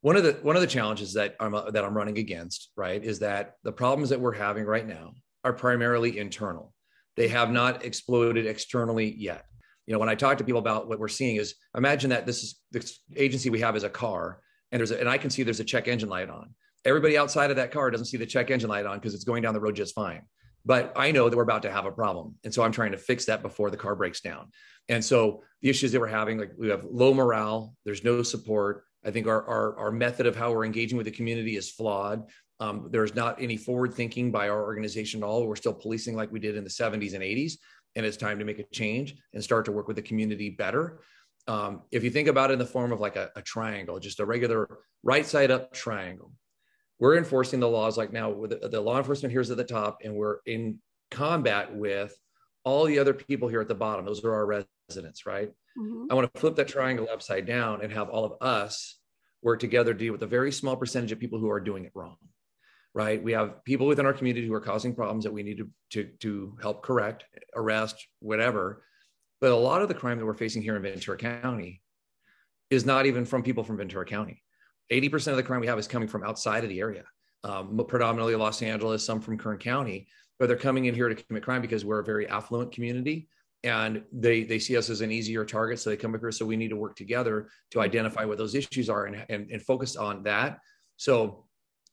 one 0.00 0.16
of 0.16 0.22
the 0.22 0.32
one 0.42 0.56
of 0.56 0.62
the 0.62 0.68
challenges 0.68 1.12
that 1.14 1.36
I'm 1.40 1.52
that 1.52 1.84
I'm 1.84 1.96
running 1.96 2.18
against, 2.18 2.70
right, 2.74 3.02
is 3.02 3.18
that 3.20 3.56
the 3.62 3.72
problems 3.72 4.08
that 4.10 4.20
we're 4.20 4.34
having 4.34 4.64
right 4.64 4.86
now 4.86 5.12
are 5.44 5.52
primarily 5.52 6.18
internal. 6.18 6.72
They 7.16 7.28
have 7.28 7.50
not 7.50 7.84
exploded 7.84 8.46
externally 8.46 9.14
yet. 9.14 9.44
You 9.86 9.92
know, 9.92 9.98
when 9.98 10.08
I 10.08 10.14
talk 10.14 10.38
to 10.38 10.44
people 10.44 10.60
about 10.60 10.88
what 10.88 10.98
we're 10.98 11.08
seeing 11.08 11.36
is 11.36 11.54
imagine 11.76 12.10
that 12.10 12.26
this 12.26 12.42
is 12.42 12.60
this 12.70 13.00
agency 13.16 13.50
we 13.50 13.60
have 13.60 13.76
is 13.76 13.84
a 13.84 13.90
car, 13.90 14.40
and 14.72 14.80
there's 14.80 14.90
a, 14.90 14.98
and 14.98 15.08
I 15.08 15.18
can 15.18 15.30
see 15.30 15.42
there's 15.42 15.60
a 15.60 15.64
check 15.64 15.88
engine 15.88 16.08
light 16.08 16.30
on. 16.30 16.54
Everybody 16.84 17.16
outside 17.16 17.50
of 17.50 17.56
that 17.56 17.70
car 17.70 17.90
doesn't 17.90 18.06
see 18.06 18.16
the 18.16 18.26
check 18.26 18.50
engine 18.50 18.70
light 18.70 18.86
on 18.86 18.98
because 18.98 19.14
it's 19.14 19.24
going 19.24 19.42
down 19.42 19.54
the 19.54 19.60
road 19.60 19.76
just 19.76 19.94
fine 19.94 20.22
but 20.64 20.92
I 20.96 21.10
know 21.10 21.28
that 21.28 21.36
we're 21.36 21.42
about 21.42 21.62
to 21.62 21.70
have 21.70 21.86
a 21.86 21.92
problem. 21.92 22.36
And 22.44 22.52
so 22.52 22.62
I'm 22.62 22.72
trying 22.72 22.92
to 22.92 22.98
fix 22.98 23.26
that 23.26 23.42
before 23.42 23.70
the 23.70 23.76
car 23.76 23.94
breaks 23.94 24.20
down. 24.20 24.48
And 24.88 25.04
so 25.04 25.42
the 25.62 25.68
issues 25.68 25.92
that 25.92 26.00
we're 26.00 26.06
having, 26.06 26.38
like 26.38 26.52
we 26.56 26.68
have 26.68 26.84
low 26.84 27.12
morale, 27.12 27.74
there's 27.84 28.04
no 28.04 28.22
support. 28.22 28.84
I 29.04 29.10
think 29.10 29.26
our, 29.26 29.46
our, 29.46 29.78
our 29.78 29.92
method 29.92 30.26
of 30.26 30.36
how 30.36 30.52
we're 30.52 30.64
engaging 30.64 30.96
with 30.96 31.04
the 31.04 31.12
community 31.12 31.56
is 31.56 31.70
flawed. 31.70 32.24
Um, 32.60 32.88
there's 32.90 33.14
not 33.14 33.42
any 33.42 33.56
forward 33.56 33.92
thinking 33.92 34.30
by 34.30 34.48
our 34.48 34.62
organization 34.62 35.22
at 35.22 35.26
all. 35.26 35.46
We're 35.46 35.56
still 35.56 35.74
policing 35.74 36.16
like 36.16 36.32
we 36.32 36.40
did 36.40 36.56
in 36.56 36.64
the 36.64 36.70
70s 36.70 37.14
and 37.14 37.22
80s. 37.22 37.54
And 37.96 38.04
it's 38.04 38.16
time 38.16 38.38
to 38.38 38.44
make 38.44 38.58
a 38.58 38.64
change 38.64 39.16
and 39.32 39.42
start 39.42 39.64
to 39.66 39.72
work 39.72 39.86
with 39.86 39.96
the 39.96 40.02
community 40.02 40.50
better. 40.50 41.00
Um, 41.46 41.82
if 41.90 42.02
you 42.02 42.10
think 42.10 42.28
about 42.28 42.50
it 42.50 42.54
in 42.54 42.58
the 42.58 42.66
form 42.66 42.92
of 42.92 43.00
like 43.00 43.16
a, 43.16 43.30
a 43.36 43.42
triangle, 43.42 43.98
just 43.98 44.20
a 44.20 44.24
regular 44.24 44.78
right 45.02 45.26
side 45.26 45.50
up 45.50 45.72
triangle, 45.72 46.32
we're 46.98 47.16
enforcing 47.16 47.60
the 47.60 47.68
laws 47.68 47.96
like 47.98 48.12
now 48.12 48.30
with 48.30 48.50
the, 48.50 48.68
the 48.68 48.80
law 48.80 48.98
enforcement 48.98 49.32
here's 49.32 49.50
at 49.50 49.56
the 49.56 49.64
top 49.64 49.98
and 50.04 50.14
we're 50.14 50.38
in 50.46 50.78
combat 51.10 51.74
with 51.74 52.16
all 52.64 52.84
the 52.84 52.98
other 52.98 53.14
people 53.14 53.48
here 53.48 53.60
at 53.60 53.68
the 53.68 53.74
bottom 53.74 54.04
those 54.04 54.24
are 54.24 54.32
our 54.32 54.64
residents 54.88 55.26
right 55.26 55.50
mm-hmm. 55.78 56.06
i 56.10 56.14
want 56.14 56.32
to 56.32 56.40
flip 56.40 56.56
that 56.56 56.68
triangle 56.68 57.06
upside 57.12 57.46
down 57.46 57.82
and 57.82 57.92
have 57.92 58.08
all 58.08 58.24
of 58.24 58.32
us 58.40 58.98
work 59.42 59.60
together 59.60 59.92
to 59.92 59.98
deal 59.98 60.12
with 60.12 60.22
a 60.22 60.26
very 60.26 60.50
small 60.50 60.76
percentage 60.76 61.12
of 61.12 61.20
people 61.20 61.38
who 61.38 61.50
are 61.50 61.60
doing 61.60 61.84
it 61.84 61.92
wrong 61.94 62.16
right 62.94 63.22
we 63.22 63.32
have 63.32 63.64
people 63.64 63.86
within 63.86 64.06
our 64.06 64.12
community 64.12 64.46
who 64.46 64.54
are 64.54 64.60
causing 64.60 64.94
problems 64.94 65.24
that 65.24 65.32
we 65.32 65.42
need 65.42 65.58
to, 65.58 65.68
to, 65.90 66.04
to 66.20 66.56
help 66.62 66.82
correct 66.82 67.24
arrest 67.54 68.06
whatever 68.20 68.82
but 69.40 69.50
a 69.50 69.56
lot 69.56 69.82
of 69.82 69.88
the 69.88 69.94
crime 69.94 70.18
that 70.18 70.24
we're 70.26 70.34
facing 70.34 70.62
here 70.62 70.76
in 70.76 70.82
ventura 70.82 71.18
county 71.18 71.82
is 72.70 72.86
not 72.86 73.06
even 73.06 73.24
from 73.24 73.42
people 73.42 73.64
from 73.64 73.76
ventura 73.76 74.06
county 74.06 74.42
80% 74.92 75.28
of 75.28 75.36
the 75.36 75.42
crime 75.42 75.60
we 75.60 75.66
have 75.66 75.78
is 75.78 75.88
coming 75.88 76.08
from 76.08 76.24
outside 76.24 76.62
of 76.62 76.70
the 76.70 76.80
area, 76.80 77.04
um, 77.42 77.80
predominantly 77.88 78.34
Los 78.34 78.62
Angeles, 78.62 79.04
some 79.04 79.20
from 79.20 79.38
Kern 79.38 79.58
County, 79.58 80.06
but 80.38 80.48
they're 80.48 80.56
coming 80.56 80.86
in 80.86 80.94
here 80.94 81.08
to 81.08 81.14
commit 81.14 81.42
crime 81.42 81.62
because 81.62 81.84
we're 81.84 82.00
a 82.00 82.04
very 82.04 82.28
affluent 82.28 82.72
community 82.72 83.28
and 83.62 84.02
they 84.12 84.44
they 84.44 84.58
see 84.58 84.76
us 84.76 84.90
as 84.90 85.00
an 85.00 85.10
easier 85.10 85.44
target. 85.44 85.80
So 85.80 85.88
they 85.88 85.96
come 85.96 86.18
here. 86.18 86.30
So 86.30 86.44
we 86.44 86.56
need 86.56 86.68
to 86.68 86.76
work 86.76 86.96
together 86.96 87.48
to 87.70 87.80
identify 87.80 88.24
what 88.26 88.36
those 88.36 88.54
issues 88.54 88.90
are 88.90 89.06
and, 89.06 89.24
and, 89.30 89.50
and 89.50 89.62
focus 89.62 89.96
on 89.96 90.22
that. 90.24 90.58
So 90.98 91.46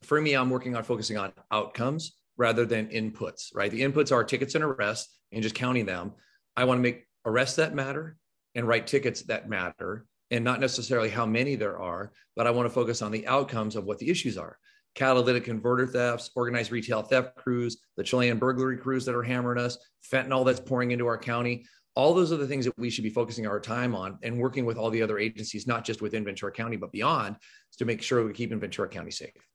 for 0.04 0.20
me, 0.20 0.34
I'm 0.34 0.50
working 0.50 0.76
on 0.76 0.84
focusing 0.84 1.18
on 1.18 1.32
outcomes 1.52 2.14
rather 2.38 2.66
than 2.66 2.88
inputs, 2.88 3.50
right? 3.54 3.72
The 3.72 3.82
inputs 3.82 4.12
are 4.12 4.24
tickets 4.24 4.56
and 4.56 4.64
arrests 4.64 5.18
and 5.32 5.44
just 5.44 5.56
counting 5.56 5.86
them. 5.86 6.14
I 6.58 6.66
want 6.66 6.80
to 6.80 6.82
make 6.82 7.06
arrests 7.26 7.56
that 7.58 7.76
matter 7.76 8.18
and 8.56 8.68
write 8.68 8.88
tickets 8.88 9.22
that 9.24 9.48
matter 9.48 10.06
and 10.32 10.44
not 10.44 10.60
necessarily 10.60 11.10
how 11.10 11.26
many 11.26 11.56
there 11.56 11.78
are, 11.78 12.12
but 12.36 12.48
I 12.48 12.52
want 12.52 12.66
to 12.66 12.74
focus 12.74 13.02
on 13.02 13.12
the 13.12 13.28
outcomes 13.28 13.76
of 13.76 13.84
what 13.86 14.00
the 14.00 14.10
issues 14.10 14.38
are. 14.38 14.58
Catalytic 14.96 15.46
converter 15.46 15.88
thefts, 15.88 16.32
organized 16.36 16.72
retail 16.72 17.02
theft 17.02 17.36
crews, 17.36 17.78
the 17.96 18.04
Chilean 18.04 18.40
burglary 18.40 18.78
crews 18.78 19.06
that 19.06 19.16
are 19.16 19.24
hammering 19.24 19.60
us, 19.60 19.78
fentanyl 20.12 20.46
that's 20.46 20.60
pouring 20.60 20.92
into 20.92 21.08
our 21.08 21.18
county. 21.18 21.66
all 21.96 22.14
those 22.14 22.32
are 22.32 22.38
the 22.38 22.48
things 22.48 22.64
that 22.66 22.78
we 22.78 22.90
should 22.90 23.04
be 23.04 23.10
focusing 23.10 23.46
our 23.46 23.60
time 23.60 23.94
on 23.94 24.18
and 24.24 24.38
working 24.38 24.66
with 24.66 24.78
all 24.78 24.90
the 24.90 25.02
other 25.02 25.20
agencies, 25.20 25.68
not 25.68 25.84
just 25.84 26.02
within 26.02 26.24
Ventura 26.24 26.52
County, 26.52 26.78
but 26.78 26.92
beyond, 26.92 27.36
to 27.78 27.86
make 27.86 28.02
sure 28.02 28.26
we 28.26 28.34
keep 28.34 28.50
Ventura 28.50 28.88
County 28.88 29.12
safe. 29.12 29.51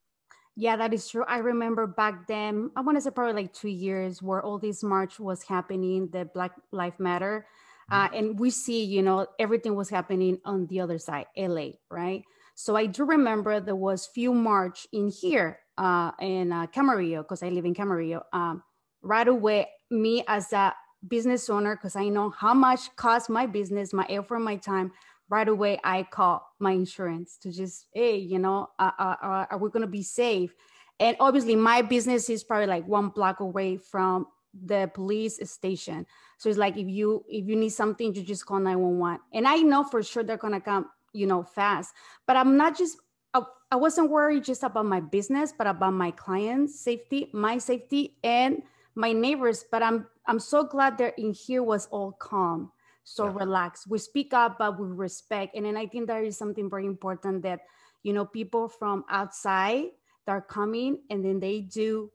Yeah, 0.59 0.77
that 0.77 0.95
is 0.95 1.07
true. 1.07 1.25
I 1.29 1.38
remember 1.38 1.87
back 1.87 2.27
then, 2.27 2.71
I 2.75 2.81
want 2.81 2.97
to 2.97 3.03
say 3.03 3.11
probably 3.11 3.42
like 3.42 3.53
two 3.53 3.69
years 3.69 4.23
where 4.23 4.42
all 4.42 4.59
this 4.59 4.83
march 4.83 5.21
was 5.21 5.42
happening, 5.42 6.09
the 6.11 6.25
Black 6.25 6.53
Lives 6.73 6.99
Matter. 6.99 7.47
Uh, 7.90 8.07
mm-hmm. 8.07 8.14
and 8.16 8.40
we 8.40 8.51
see, 8.51 8.83
you 8.83 9.03
know, 9.03 9.27
everything 9.38 9.75
was 9.77 9.90
happening 9.90 10.38
on 10.45 10.66
the 10.69 10.81
other 10.81 10.99
side, 10.99 11.27
LA, 11.37 11.69
right? 11.90 12.25
So 12.55 12.75
I 12.75 12.87
do 12.87 13.05
remember 13.05 13.61
there 13.61 13.77
was 13.77 14.07
few 14.07 14.33
march 14.33 14.87
in 14.92 15.09
here 15.09 15.61
uh, 15.77 16.12
in 16.21 16.53
uh, 16.53 16.66
Camarillo, 16.69 17.19
because 17.19 17.42
I 17.42 17.51
live 17.51 17.66
in 17.66 17.75
Camarillo. 17.75 18.23
Um, 18.33 18.62
right 19.03 19.29
away, 19.29 19.69
me 19.90 20.25
as 20.27 20.53
a 20.55 20.75
business 21.07 21.51
owner, 21.51 21.77
because 21.77 21.97
I 21.97 22.09
know 22.09 22.31
how 22.31 22.55
much 22.55 22.97
cost 22.97 23.29
my 23.29 23.47
business, 23.47 23.92
my 23.92 24.07
effort, 24.09 24.40
my 24.40 24.57
time, 24.57 24.90
right 25.29 25.49
away 25.49 25.81
I 25.83 26.05
call 26.05 26.47
my 26.59 26.73
insurance 26.73 27.37
to 27.39 27.53
just, 27.53 27.87
hey, 27.93 28.17
you 28.17 28.39
know, 28.39 28.69
uh, 28.79 28.93
uh, 28.99 29.17
uh 29.23 29.47
are 29.51 29.59
we 29.59 29.71
going 29.71 29.83
to 29.83 29.87
be 29.87 30.03
safe? 30.03 30.55
And 30.99 31.17
obviously, 31.21 31.57
my 31.57 31.83
business 31.83 32.31
is 32.31 32.45
probably 32.45 32.67
like 32.67 32.87
one 32.87 33.09
block 33.09 33.41
away 33.41 33.77
from 33.77 34.27
the 34.65 34.91
police 34.95 35.39
station. 35.51 36.07
So 36.39 36.49
it's 36.49 36.59
like 36.59 36.77
if 36.77 36.89
you 36.89 37.25
if 37.29 37.47
you 37.47 37.57
need 37.57 37.71
something, 37.71 38.15
you 38.15 38.23
just 38.23 38.47
call 38.47 38.61
911. 38.61 39.21
And 39.33 39.47
I 39.47 39.57
know 39.57 39.85
for 39.85 40.03
sure 40.03 40.23
they're 40.23 40.37
gonna 40.37 40.61
come, 40.61 40.87
you 41.12 41.27
know, 41.27 41.43
fast. 41.43 41.93
But 42.27 42.37
I'm 42.37 42.57
not 42.57 42.77
just 42.77 42.99
I, 43.35 43.43
I 43.71 43.77
wasn't 43.77 44.11
worried 44.11 44.45
just 44.45 44.62
about 44.62 44.87
my 44.87 45.01
business, 45.01 45.53
but 45.57 45.67
about 45.67 45.93
my 45.93 46.11
clients' 46.12 46.81
safety, 46.81 47.31
my 47.33 47.59
safety, 47.59 48.17
and 48.25 48.62
my 48.95 49.12
neighbors. 49.12 49.65
But 49.71 49.83
I'm 49.83 50.07
I'm 50.27 50.39
so 50.41 50.65
glad 50.65 50.99
they're 50.99 51.09
in 51.09 51.33
here 51.33 51.62
was 51.62 51.87
all 51.87 52.12
calm, 52.12 52.73
so 53.09 53.27
yeah. 53.27 53.35
relaxed. 53.35 53.87
We 53.87 53.99
speak 53.99 54.35
up, 54.35 54.59
but 54.59 54.79
we 54.79 54.87
respect. 54.87 55.55
And 55.55 55.64
then 55.64 55.79
I 55.79 55.87
think 55.87 56.09
there 56.09 56.23
is 56.23 56.37
something 56.37 56.69
very 56.69 56.87
important 56.87 57.42
that 57.45 57.61
you 58.03 58.12
know 58.12 58.27
people 58.27 58.69
from 58.69 59.05
outside 59.09 59.95
that 60.27 60.33
are 60.33 60.42
coming 60.42 60.99
and 61.09 61.25
then 61.25 61.38
they 61.38 61.61
do 61.61 62.11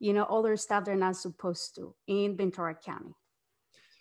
you 0.00 0.12
know, 0.12 0.24
other 0.24 0.56
stuff 0.56 0.84
they're 0.84 0.96
not 0.96 1.16
supposed 1.16 1.74
to 1.76 1.94
in 2.06 2.36
Ventura 2.36 2.74
County. 2.74 3.14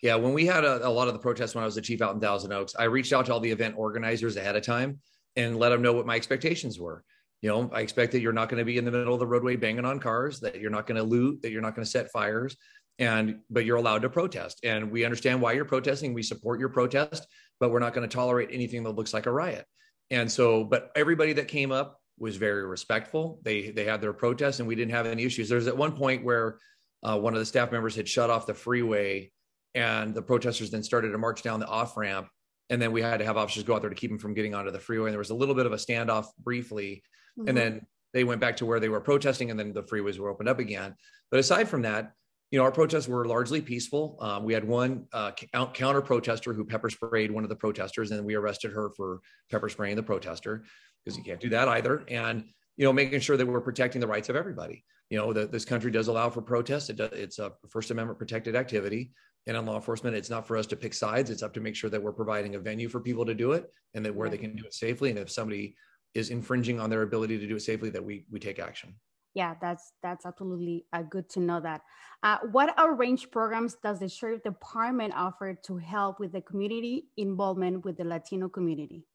Yeah, 0.01 0.15
when 0.15 0.33
we 0.33 0.45
had 0.45 0.63
a, 0.63 0.87
a, 0.87 0.89
lot 0.89 1.07
of 1.07 1.13
the 1.13 1.19
protests 1.19 1.55
when 1.55 1.63
I 1.63 1.65
was 1.65 1.75
the 1.75 1.81
chief 1.81 2.01
out 2.01 2.13
in 2.13 2.21
Thousand 2.21 2.51
Oaks, 2.51 2.75
I 2.77 2.83
reached 2.83 3.13
out 3.13 3.25
to 3.27 3.33
all 3.33 3.39
the 3.39 3.49
event 3.49 3.75
organizers 3.77 4.37
ahead 4.37 4.55
of 4.55 4.63
time 4.63 4.99
and 5.35 5.57
let 5.57 5.69
them 5.69 5.81
know 5.81 5.93
what 5.93 6.05
my 6.05 6.15
expectations 6.15 6.79
were. 6.79 7.03
You 7.41 7.49
know, 7.49 7.69
I 7.73 7.81
expect 7.81 8.11
that 8.11 8.21
you're 8.21 8.33
not 8.33 8.49
going 8.49 8.59
to 8.59 8.65
be 8.65 8.77
in 8.77 8.85
the 8.85 8.91
middle 8.91 9.13
of 9.13 9.19
the 9.19 9.27
roadway 9.27 9.55
banging 9.55 9.85
on 9.85 9.99
cars, 9.99 10.39
that 10.41 10.59
you're 10.59 10.71
not 10.71 10.87
going 10.87 10.97
to 10.97 11.03
loot, 11.03 11.41
that 11.41 11.51
you're 11.51 11.61
not 11.61 11.75
going 11.75 11.85
to 11.85 11.89
set 11.89 12.11
fires, 12.11 12.57
and 12.99 13.39
but 13.49 13.65
you're 13.65 13.77
allowed 13.77 14.01
to 14.01 14.09
protest. 14.09 14.59
And 14.63 14.91
we 14.91 15.05
understand 15.05 15.41
why 15.41 15.53
you're 15.53 15.65
protesting. 15.65 16.13
We 16.13 16.23
support 16.23 16.59
your 16.59 16.69
protest, 16.69 17.27
but 17.59 17.71
we're 17.71 17.79
not 17.79 17.93
going 17.93 18.07
to 18.07 18.13
tolerate 18.13 18.49
anything 18.51 18.83
that 18.83 18.91
looks 18.91 19.13
like 19.13 19.25
a 19.25 19.31
riot. 19.31 19.65
And 20.09 20.31
so, 20.31 20.63
but 20.63 20.91
everybody 20.95 21.33
that 21.33 21.47
came 21.47 21.71
up 21.71 21.99
was 22.19 22.37
very 22.37 22.65
respectful. 22.65 23.39
They 23.43 23.71
they 23.71 23.85
had 23.85 24.01
their 24.01 24.13
protest 24.13 24.59
and 24.59 24.67
we 24.67 24.75
didn't 24.75 24.91
have 24.91 25.05
any 25.05 25.23
issues. 25.23 25.49
There's 25.49 25.67
at 25.67 25.77
one 25.77 25.91
point 25.91 26.23
where 26.23 26.57
uh, 27.03 27.17
one 27.17 27.33
of 27.33 27.39
the 27.39 27.45
staff 27.45 27.71
members 27.71 27.95
had 27.95 28.07
shut 28.07 28.29
off 28.29 28.47
the 28.47 28.53
freeway, 28.53 29.31
and 29.75 30.15
the 30.15 30.21
protesters 30.21 30.71
then 30.71 30.83
started 30.83 31.11
to 31.11 31.17
march 31.17 31.43
down 31.43 31.59
the 31.59 31.67
off 31.67 31.95
ramp, 31.95 32.27
and 32.69 32.81
then 32.81 32.91
we 32.91 33.01
had 33.01 33.19
to 33.19 33.25
have 33.25 33.37
officers 33.37 33.63
go 33.63 33.75
out 33.75 33.81
there 33.81 33.89
to 33.89 33.95
keep 33.95 34.09
them 34.09 34.19
from 34.19 34.33
getting 34.33 34.55
onto 34.55 34.71
the 34.71 34.79
freeway. 34.79 35.07
And 35.07 35.13
there 35.13 35.19
was 35.19 35.29
a 35.29 35.35
little 35.35 35.53
bit 35.53 35.67
of 35.67 35.73
a 35.73 35.77
standoff 35.77 36.25
briefly, 36.39 37.03
mm-hmm. 37.37 37.49
and 37.49 37.57
then 37.57 37.85
they 38.13 38.23
went 38.23 38.41
back 38.41 38.57
to 38.57 38.65
where 38.65 38.79
they 38.79 38.89
were 38.89 39.01
protesting, 39.01 39.51
and 39.51 39.59
then 39.59 39.73
the 39.73 39.83
freeways 39.83 40.17
were 40.17 40.29
opened 40.29 40.49
up 40.49 40.59
again. 40.59 40.95
But 41.29 41.39
aside 41.39 41.67
from 41.69 41.83
that, 41.83 42.13
you 42.51 42.57
know, 42.57 42.63
our 42.63 42.71
protests 42.71 43.07
were 43.07 43.25
largely 43.25 43.61
peaceful. 43.61 44.17
Um, 44.21 44.43
we 44.43 44.53
had 44.53 44.65
one 44.65 45.05
uh, 45.11 45.31
counter 45.73 46.01
protester 46.01 46.53
who 46.53 46.63
pepper 46.63 46.89
sprayed 46.89 47.31
one 47.31 47.43
of 47.43 47.49
the 47.49 47.55
protesters, 47.55 48.11
and 48.11 48.25
we 48.25 48.35
arrested 48.35 48.71
her 48.71 48.91
for 48.95 49.19
pepper 49.51 49.67
spraying 49.67 49.97
the 49.97 50.03
protester 50.03 50.63
because 51.03 51.17
you 51.17 51.23
can't 51.23 51.39
do 51.39 51.49
that 51.49 51.67
either. 51.67 52.03
And 52.07 52.45
you 52.77 52.85
know, 52.85 52.93
making 52.93 53.19
sure 53.19 53.37
that 53.37 53.45
we're 53.45 53.59
protecting 53.59 53.99
the 53.99 54.07
rights 54.07 54.29
of 54.29 54.35
everybody. 54.35 54.85
You 55.09 55.17
know, 55.17 55.33
that 55.33 55.51
this 55.51 55.65
country 55.65 55.89
does 55.89 56.07
allow 56.07 56.29
for 56.29 56.41
protests. 56.41 56.89
It 56.89 56.97
does, 56.97 57.11
it's 57.13 57.39
a 57.39 57.53
First 57.69 57.91
Amendment 57.91 58.19
protected 58.19 58.55
activity. 58.55 59.11
And 59.47 59.55
in 59.55 59.65
law 59.65 59.75
enforcement, 59.75 60.15
it's 60.15 60.29
not 60.29 60.45
for 60.45 60.57
us 60.57 60.67
to 60.67 60.75
pick 60.75 60.93
sides. 60.93 61.29
It's 61.29 61.41
up 61.41 61.53
to 61.53 61.61
make 61.61 61.75
sure 61.75 61.89
that 61.89 62.01
we're 62.01 62.11
providing 62.11 62.55
a 62.55 62.59
venue 62.59 62.89
for 62.89 62.99
people 62.99 63.25
to 63.25 63.33
do 63.33 63.53
it 63.53 63.71
and 63.93 64.05
that 64.05 64.13
where 64.13 64.29
they 64.29 64.37
can 64.37 64.55
do 64.55 64.65
it 64.65 64.73
safely. 64.73 65.09
And 65.09 65.17
if 65.17 65.31
somebody 65.31 65.75
is 66.13 66.29
infringing 66.29 66.79
on 66.79 66.89
their 66.89 67.03
ability 67.03 67.39
to 67.39 67.47
do 67.47 67.55
it 67.55 67.61
safely, 67.61 67.89
that 67.91 68.03
we 68.03 68.25
we 68.29 68.39
take 68.39 68.59
action. 68.59 68.95
Yeah, 69.37 69.53
that's 69.61 69.93
that's 70.01 70.25
absolutely 70.25 70.87
uh, 70.91 71.03
good 71.03 71.29
to 71.29 71.39
know 71.39 71.59
that. 71.59 71.81
Uh, 72.23 72.39
what 72.51 72.73
arranged 72.79 73.31
programs 73.31 73.75
does 73.83 73.99
the 73.99 74.09
sheriff 74.09 74.41
department 74.41 75.13
offer 75.15 75.53
to 75.67 75.77
help 75.77 76.19
with 76.19 76.31
the 76.31 76.41
community 76.41 77.09
involvement 77.17 77.85
with 77.85 77.97
the 77.97 78.03
Latino 78.03 78.49
community? 78.49 79.05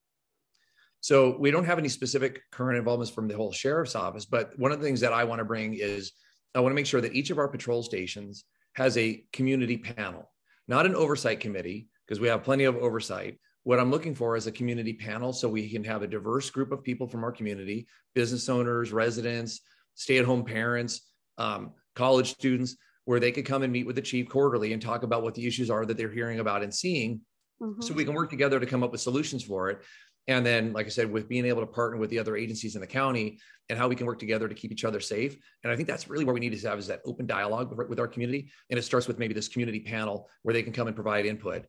So 1.01 1.37
we 1.41 1.51
don't 1.51 1.65
have 1.65 1.81
any 1.81 1.89
specific 1.89 2.43
current 2.53 2.79
involvements 2.79 3.11
from 3.11 3.27
the 3.27 3.35
whole 3.35 3.51
sheriff's 3.51 3.97
office, 3.97 4.25
but 4.25 4.57
one 4.61 4.71
of 4.71 4.79
the 4.79 4.87
things 4.87 5.01
that 5.01 5.13
I 5.13 5.25
want 5.25 5.41
to 5.41 5.45
bring 5.45 5.75
is 5.75 6.13
I 6.55 6.61
want 6.61 6.71
to 6.71 6.77
make 6.77 6.87
sure 6.87 7.01
that 7.01 7.15
each 7.15 7.31
of 7.31 7.39
our 7.39 7.49
patrol 7.49 7.83
stations 7.83 8.45
has 8.75 8.97
a 8.97 9.25
community 9.33 9.77
panel, 9.77 10.31
not 10.69 10.87
an 10.87 10.95
oversight 10.95 11.41
committee, 11.41 11.89
because 12.07 12.21
we 12.21 12.29
have 12.29 12.45
plenty 12.45 12.63
of 12.63 12.77
oversight. 12.77 13.41
What 13.65 13.81
I'm 13.81 13.91
looking 13.91 14.15
for 14.15 14.37
is 14.37 14.47
a 14.47 14.53
community 14.53 14.93
panel 14.93 15.33
so 15.33 15.49
we 15.49 15.69
can 15.69 15.83
have 15.83 16.03
a 16.03 16.07
diverse 16.07 16.49
group 16.49 16.71
of 16.71 16.85
people 16.85 17.09
from 17.09 17.25
our 17.25 17.33
community, 17.33 17.89
business 18.15 18.49
owners, 18.49 18.93
residents, 18.93 19.63
stay-at-home 19.95 20.45
parents, 20.45 21.13
um, 21.39 21.73
college 21.95 22.33
students, 22.33 22.77
where 23.05 23.21
they 23.21 23.33
could 23.33 23.45
come 23.45 23.63
and 23.63 23.73
meet 23.73 23.87
with 23.87 23.97
the 23.97 24.03
chief 24.03 24.29
quarterly 24.29 24.73
and 24.73 24.81
talk 24.81 25.03
about 25.03 25.23
what 25.23 25.35
the 25.35 25.47
issues 25.47 25.71
are 25.71 25.85
that 25.85 25.97
they're 25.97 26.11
hearing 26.11 26.41
about 26.41 26.63
and 26.63 26.75
seeing. 26.75 27.21
Mm-hmm. 27.63 27.81
so 27.81 27.95
we 27.95 28.05
can 28.05 28.15
work 28.15 28.29
together 28.29 28.59
to 28.59 28.67
come 28.67 28.83
up 28.83 28.91
with 28.91 29.01
solutions 29.01 29.45
for 29.45 29.71
it. 29.71 29.83
And 30.27 30.45
then 30.45 30.73
like 30.73 30.87
i 30.87 30.89
said 30.89 31.11
with 31.11 31.29
being 31.29 31.47
able 31.47 31.61
to 31.61 31.67
partner 31.67 31.97
with 31.97 32.11
the 32.11 32.19
other 32.19 32.37
agencies 32.37 32.75
in 32.75 32.81
the 32.81 32.87
county 32.87 33.39
and 33.69 33.79
how 33.79 33.87
we 33.87 33.95
can 33.95 34.07
work 34.07 34.19
together 34.19 34.49
to 34.49 34.55
keep 34.55 34.73
each 34.73 34.85
other 34.85 34.99
safe. 34.99 35.37
And 35.63 35.73
i 35.73 35.77
think 35.77 35.87
that's 35.87 36.09
really 36.09 36.25
where 36.25 36.35
we 36.35 36.41
need 36.41 36.59
to 36.59 36.69
have 36.69 36.79
is 36.79 36.89
that 36.89 37.03
open 37.05 37.27
dialogue 37.27 37.73
with 37.89 38.01
our 38.01 38.09
community. 38.09 38.51
And 38.71 38.79
it 38.79 38.83
starts 38.83 39.07
with 39.07 39.19
maybe 39.19 39.35
this 39.35 39.49
community 39.49 39.79
panel 39.81 40.29
where 40.43 40.53
they 40.53 40.63
can 40.65 40.73
come 40.73 40.89
and 40.89 40.97
provide 40.97 41.25
input. 41.25 41.65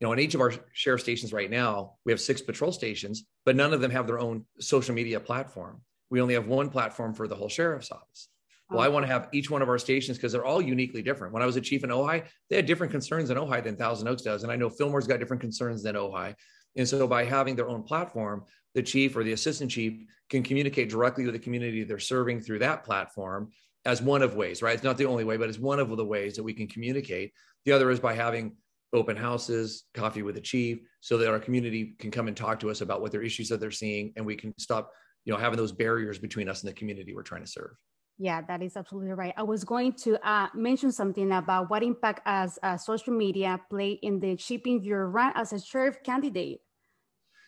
You 0.00 0.06
know 0.06 0.12
in 0.12 0.18
each 0.18 0.34
of 0.34 0.42
our 0.42 0.52
sheriff 0.72 1.00
stations 1.00 1.32
right 1.32 1.50
now 1.50 1.94
we 2.04 2.12
have 2.12 2.20
six 2.20 2.42
patrol 2.42 2.70
stations 2.70 3.24
but 3.46 3.56
none 3.56 3.72
of 3.72 3.80
them 3.80 3.90
have 3.90 4.06
their 4.06 4.20
own 4.20 4.44
social 4.60 4.94
media 4.94 5.18
platform 5.18 5.80
we 6.10 6.20
only 6.20 6.34
have 6.34 6.46
one 6.46 6.70
platform 6.70 7.14
for 7.14 7.28
the 7.28 7.34
whole 7.34 7.48
sheriff's 7.48 7.90
office 7.90 8.28
well, 8.70 8.80
I 8.80 8.88
oh. 8.88 8.90
want 8.90 9.06
to 9.06 9.12
have 9.12 9.28
each 9.32 9.50
one 9.50 9.62
of 9.62 9.68
our 9.68 9.78
stations 9.78 10.18
because 10.18 10.32
they're 10.32 10.44
all 10.44 10.60
uniquely 10.60 11.02
different. 11.02 11.32
When 11.32 11.42
I 11.42 11.46
was 11.46 11.56
a 11.56 11.60
chief 11.60 11.84
in 11.84 11.90
Ojai, 11.90 12.24
they 12.50 12.56
had 12.56 12.66
different 12.66 12.90
concerns 12.90 13.30
in 13.30 13.36
Ojai 13.36 13.64
than 13.64 13.76
Thousand 13.76 14.08
Oaks 14.08 14.22
does. 14.22 14.42
And 14.42 14.52
I 14.52 14.56
know 14.56 14.68
Fillmore's 14.68 15.06
got 15.06 15.20
different 15.20 15.40
concerns 15.40 15.82
than 15.82 15.94
Ojai. 15.94 16.34
And 16.76 16.86
so 16.86 17.06
by 17.06 17.24
having 17.24 17.56
their 17.56 17.68
own 17.68 17.82
platform, 17.82 18.44
the 18.74 18.82
chief 18.82 19.16
or 19.16 19.24
the 19.24 19.32
assistant 19.32 19.70
chief 19.70 20.06
can 20.28 20.42
communicate 20.42 20.90
directly 20.90 21.24
with 21.24 21.32
the 21.32 21.40
community 21.40 21.82
they're 21.82 21.98
serving 21.98 22.40
through 22.40 22.58
that 22.58 22.84
platform 22.84 23.50
as 23.86 24.02
one 24.02 24.20
of 24.20 24.36
ways, 24.36 24.60
right? 24.60 24.74
It's 24.74 24.84
not 24.84 24.98
the 24.98 25.06
only 25.06 25.24
way, 25.24 25.38
but 25.38 25.48
it's 25.48 25.58
one 25.58 25.80
of 25.80 25.96
the 25.96 26.04
ways 26.04 26.36
that 26.36 26.42
we 26.42 26.52
can 26.52 26.66
communicate. 26.66 27.32
The 27.64 27.72
other 27.72 27.90
is 27.90 28.00
by 28.00 28.14
having 28.14 28.56
open 28.92 29.16
houses, 29.16 29.84
coffee 29.94 30.22
with 30.22 30.34
the 30.34 30.40
chief, 30.42 30.78
so 31.00 31.16
that 31.18 31.30
our 31.30 31.38
community 31.38 31.96
can 31.98 32.10
come 32.10 32.28
and 32.28 32.36
talk 32.36 32.60
to 32.60 32.70
us 32.70 32.82
about 32.82 33.00
what 33.00 33.12
their 33.12 33.22
issues 33.22 33.48
that 33.48 33.60
they're 33.60 33.70
seeing, 33.70 34.12
and 34.16 34.26
we 34.26 34.36
can 34.36 34.52
stop, 34.58 34.92
you 35.24 35.32
know, 35.32 35.38
having 35.38 35.56
those 35.56 35.72
barriers 35.72 36.18
between 36.18 36.48
us 36.48 36.62
and 36.62 36.70
the 36.70 36.74
community 36.74 37.14
we're 37.14 37.22
trying 37.22 37.42
to 37.42 37.50
serve. 37.50 37.72
Yeah, 38.18 38.42
that 38.48 38.62
is 38.62 38.76
absolutely 38.76 39.12
right. 39.12 39.32
I 39.36 39.44
was 39.44 39.62
going 39.62 39.92
to 40.04 40.18
uh, 40.28 40.48
mention 40.52 40.90
something 40.90 41.30
about 41.30 41.70
what 41.70 41.84
impact 41.84 42.22
as 42.26 42.58
uh, 42.64 42.76
social 42.76 43.14
media 43.14 43.60
play 43.70 43.92
in 44.02 44.18
the 44.18 44.36
shaping 44.36 44.82
your 44.82 45.08
run 45.08 45.32
as 45.36 45.52
a 45.52 45.60
sheriff 45.60 46.02
candidate. 46.02 46.58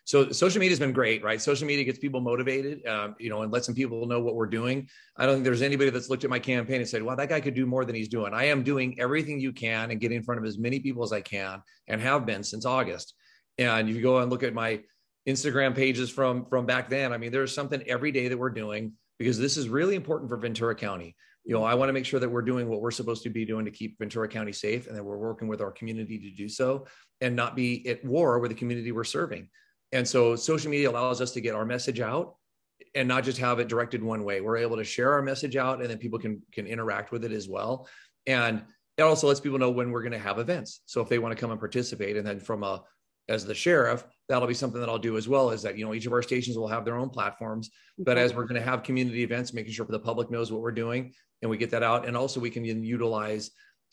So 0.04 0.30
social 0.30 0.61
media 0.61 0.72
has 0.72 0.78
been 0.78 0.92
great, 0.92 1.22
right? 1.22 1.40
Social 1.40 1.66
media 1.66 1.85
gets 1.85 1.98
people 1.98 2.20
motivated, 2.20 2.87
um, 2.87 3.16
you 3.18 3.30
know, 3.30 3.42
and 3.42 3.52
lets 3.52 3.66
some 3.66 3.74
people 3.74 4.06
know 4.06 4.20
what 4.20 4.35
we're 4.35 4.46
doing. 4.46 4.88
I 5.16 5.26
don't 5.26 5.37
think 5.37 5.44
there's 5.44 5.62
anybody 5.62 5.90
that's 5.90 6.09
looked 6.09 6.24
at 6.24 6.30
my 6.30 6.38
campaign 6.38 6.80
and 6.80 6.88
said, 6.88 7.02
"Well, 7.02 7.16
that 7.16 7.28
guy 7.28 7.40
could 7.40 7.54
do 7.54 7.66
more 7.66 7.85
than 7.85 7.94
he's 7.94 8.09
doing." 8.09 8.33
I 8.33 8.44
am 8.44 8.62
doing 8.62 8.98
everything 8.98 9.40
you 9.40 9.52
can 9.52 9.90
and 9.90 10.00
getting 10.00 10.16
in 10.16 10.22
front 10.22 10.40
of 10.40 10.46
as 10.46 10.59
many 10.59 10.80
people 10.80 11.02
as 11.02 11.12
I 11.12 11.20
can, 11.20 11.62
and 11.87 12.00
have 12.00 12.26
been 12.26 12.42
since 12.42 12.64
August. 12.64 13.14
And 13.59 13.88
if 13.88 13.94
you 13.94 14.02
go 14.02 14.18
and 14.18 14.30
look 14.30 14.42
at 14.42 14.54
my 14.54 14.80
Instagram 15.28 15.74
pages 15.74 16.11
from 16.11 16.46
from 16.46 16.66
back 16.66 16.88
then, 16.88 17.12
I 17.12 17.18
mean, 17.18 17.33
there's 17.33 17.54
something 17.54 17.83
every 17.87 18.12
day 18.12 18.28
that 18.28 18.38
we're 18.38 18.50
doing 18.50 18.92
because 19.18 19.38
this 19.38 19.56
is 19.56 19.68
really 19.68 19.94
important 19.94 20.30
for 20.30 20.37
Ventura 20.37 20.74
County. 20.74 21.14
You 21.44 21.54
know, 21.54 21.64
I 21.64 21.74
want 21.74 21.88
to 21.88 21.92
make 21.92 22.06
sure 22.06 22.20
that 22.20 22.28
we're 22.28 22.42
doing 22.42 22.68
what 22.68 22.80
we're 22.80 22.90
supposed 22.90 23.22
to 23.24 23.30
be 23.30 23.44
doing 23.44 23.64
to 23.64 23.70
keep 23.70 23.98
Ventura 23.98 24.28
County 24.28 24.52
safe 24.52 24.87
and 24.87 24.96
that 24.96 25.04
we're 25.04 25.18
working 25.18 25.48
with 25.48 25.61
our 25.61 25.70
community 25.70 26.18
to 26.18 26.30
do 26.30 26.48
so 26.48 26.87
and 27.20 27.35
not 27.35 27.56
be 27.56 27.87
at 27.88 28.04
war 28.04 28.38
with 28.38 28.50
the 28.50 28.54
community 28.54 28.92
we're 28.92 29.04
serving. 29.04 29.48
And 29.92 30.06
so 30.06 30.37
social 30.37 30.70
media 30.70 30.90
allows 30.90 31.20
us 31.20 31.33
to 31.33 31.40
get 31.40 31.54
our 31.54 31.64
message 31.64 32.00
out 32.00 32.37
and 32.94 33.09
not 33.09 33.24
just 33.24 33.38
have 33.38 33.59
it 33.59 33.68
directed 33.68 34.02
one 34.02 34.24
way. 34.24 34.40
We're 34.40 34.59
able 34.59 34.76
to 34.76 34.85
share 34.85 35.12
our 35.12 35.22
message 35.22 35.56
out 35.56 35.80
and 35.80 35.90
then 35.90 35.98
people 35.98 36.18
can 36.18 36.42
can 36.52 36.66
interact 36.66 37.12
with 37.12 37.24
it 37.24 37.33
as 37.33 37.48
well. 37.48 37.88
And 38.26 38.62
it 38.96 39.02
also 39.02 39.28
lets 39.28 39.40
people 39.40 39.59
know 39.59 39.70
when 39.70 39.90
we're 39.90 40.02
going 40.02 40.12
to 40.12 40.18
have 40.18 40.38
events. 40.38 40.83
So 40.87 41.00
if 41.00 41.09
they 41.09 41.18
want 41.18 41.35
to 41.35 41.40
come 41.40 41.50
and 41.50 41.61
participate 41.61 42.16
and 42.16 42.26
then 42.26 42.38
from 42.38 42.62
a 42.62 42.83
as 43.31 43.47
the 43.47 43.55
sheriff, 43.55 44.05
that'll 44.29 44.49
be 44.49 44.55
something 44.55 44.81
that 44.81 44.90
I'll 44.90 44.99
do 44.99 45.16
as 45.16 45.29
well. 45.29 45.51
Is 45.51 45.62
that 45.62 45.79
you 45.79 45.85
know 45.85 45.95
each 45.95 46.07
of 46.07 46.12
our 46.12 46.23
stations 46.23 46.59
will 46.59 46.69
have 46.69 46.85
their 46.85 46.97
own 46.97 47.09
platforms, 47.09 47.71
but 47.99 48.19
as 48.19 48.35
we're 48.35 48.45
going 48.45 48.61
to 48.61 48.69
have 48.69 48.83
community 48.83 49.23
events, 49.23 49.55
making 49.55 49.73
sure 49.73 49.87
the 49.88 49.99
public 49.99 50.31
knows 50.31 50.53
what 50.53 50.61
we're 50.61 50.73
doing 50.73 51.12
and 51.40 51.51
we 51.51 51.57
get 51.57 51.71
that 51.71 51.83
out, 51.83 52.07
and 52.07 52.16
also 52.16 52.40
we 52.40 52.51
can 52.51 52.64
utilize 52.64 53.51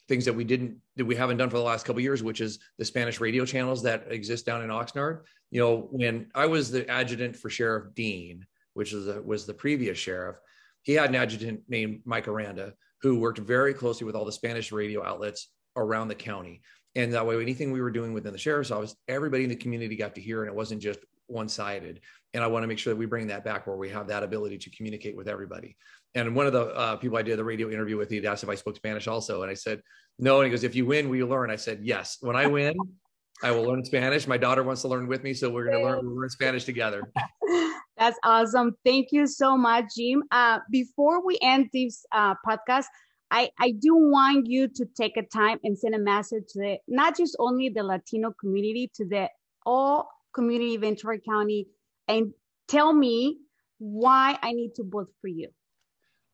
things 0.08 0.26
that 0.26 0.34
we 0.34 0.44
didn't 0.44 0.78
that 0.96 1.06
we 1.06 1.16
haven't 1.16 1.38
done 1.38 1.50
for 1.50 1.58
the 1.58 1.64
last 1.64 1.86
couple 1.86 2.02
years, 2.02 2.24
which 2.24 2.42
is 2.42 2.60
the 2.78 2.86
Spanish 2.86 3.20
radio 3.20 3.46
channels 3.46 3.84
that 3.84 4.06
exist 4.10 4.46
down 4.46 4.64
in 4.64 4.70
Oxnard. 4.70 5.22
You 5.52 5.62
know, 5.62 5.88
when 5.92 6.30
I 6.36 6.46
was 6.46 6.72
the 6.72 6.90
adjutant 6.90 7.36
for 7.36 7.50
Sheriff 7.50 7.94
Dean, 7.94 8.46
which 8.74 8.92
was 8.92 9.06
the, 9.06 9.22
was 9.22 9.46
the 9.46 9.54
previous 9.54 9.98
sheriff, 9.98 10.38
he 10.82 10.94
had 10.94 11.10
an 11.10 11.16
adjutant 11.16 11.62
named 11.68 12.02
Mike 12.06 12.28
Aranda 12.28 12.74
who 13.02 13.20
worked 13.20 13.40
very 13.40 13.74
closely 13.74 14.06
with 14.06 14.16
all 14.16 14.26
the 14.26 14.32
Spanish 14.32 14.72
radio 14.72 15.04
outlets 15.06 15.50
around 15.76 16.08
the 16.08 16.16
county. 16.16 16.62
And 16.98 17.14
that 17.14 17.26
way, 17.28 17.40
anything 17.40 17.72
we 17.72 17.80
were 17.80 17.92
doing 17.92 18.12
within 18.12 18.34
the 18.34 18.40
sheriff's 18.40 18.72
office, 18.72 18.96
everybody 19.08 19.44
in 19.44 19.50
the 19.50 19.56
community 19.56 19.96
got 19.96 20.16
to 20.16 20.22
hear, 20.22 20.42
and 20.42 20.50
it 20.50 20.56
wasn't 20.56 20.82
just 20.82 21.00
one 21.28 21.48
sided. 21.48 22.02
And 22.34 22.44
I 22.44 22.48
want 22.48 22.64
to 22.64 22.68
make 22.68 22.80
sure 22.80 22.92
that 22.92 22.98
we 22.98 23.06
bring 23.06 23.28
that 23.28 23.46
back 23.46 23.68
where 23.68 23.78
we 23.78 23.88
have 23.90 24.08
that 24.08 24.24
ability 24.24 24.58
to 24.58 24.70
communicate 24.72 25.16
with 25.16 25.28
everybody. 25.28 25.78
And 26.16 26.36
one 26.36 26.48
of 26.48 26.54
the 26.54 26.74
uh, 26.76 26.96
people 26.96 27.16
I 27.16 27.22
did 27.22 27.38
the 27.38 27.44
radio 27.44 27.70
interview 27.70 27.98
with, 27.98 28.10
he 28.10 28.26
asked 28.26 28.44
if 28.44 28.50
I 28.50 28.56
spoke 28.56 28.78
Spanish 28.78 29.08
also. 29.08 29.44
And 29.44 29.52
I 29.52 29.54
said, 29.54 29.82
no. 30.18 30.38
And 30.40 30.46
he 30.46 30.50
goes, 30.50 30.64
if 30.64 30.76
you 30.76 30.88
win, 30.88 31.08
will 31.08 31.18
you 31.18 31.28
learn? 31.28 31.52
I 31.52 31.56
said, 31.56 31.82
yes. 31.84 32.18
When 32.22 32.36
I 32.36 32.48
win, 32.48 32.76
I 33.44 33.52
will 33.52 33.64
learn 33.64 33.86
Spanish. 33.86 34.26
My 34.26 34.38
daughter 34.38 34.64
wants 34.64 34.82
to 34.82 34.88
learn 34.88 35.06
with 35.08 35.24
me. 35.24 35.36
So 35.36 35.52
we're 35.52 35.66
going 35.66 35.78
to 35.78 35.84
learn, 35.84 36.00
we'll 36.04 36.16
learn 36.16 36.30
Spanish 36.30 36.64
together. 36.64 37.04
That's 37.98 38.18
awesome. 38.24 38.76
Thank 38.84 39.12
you 39.12 39.28
so 39.28 39.56
much, 39.56 39.86
Jim. 39.96 40.24
Uh, 40.32 40.60
before 40.72 41.24
we 41.24 41.38
end 41.44 41.70
this 41.72 42.04
uh, 42.12 42.34
podcast, 42.48 42.86
I, 43.30 43.50
I 43.60 43.72
do 43.72 43.96
want 43.96 44.48
you 44.48 44.68
to 44.70 44.86
take 44.86 45.18
a 45.18 45.24
time 45.24 45.60
and 45.64 45.78
send 45.78 45.96
a 45.96 46.00
message 46.00 46.44
to 46.50 46.60
the, 46.60 46.78
not 46.88 47.18
just 47.18 47.36
only 47.40 47.70
the 47.70 47.84
Latino 47.84 48.32
community, 48.40 48.90
to 48.96 49.06
the 49.06 49.30
all 49.66 50.10
community 50.34 50.78
Ventura 50.78 51.20
County, 51.20 51.68
and 52.08 52.34
tell 52.68 52.94
me 52.94 53.38
why 53.80 54.38
I 54.42 54.54
need 54.54 54.76
to 54.76 54.84
vote 54.84 55.10
for 55.22 55.28
you. 55.28 55.50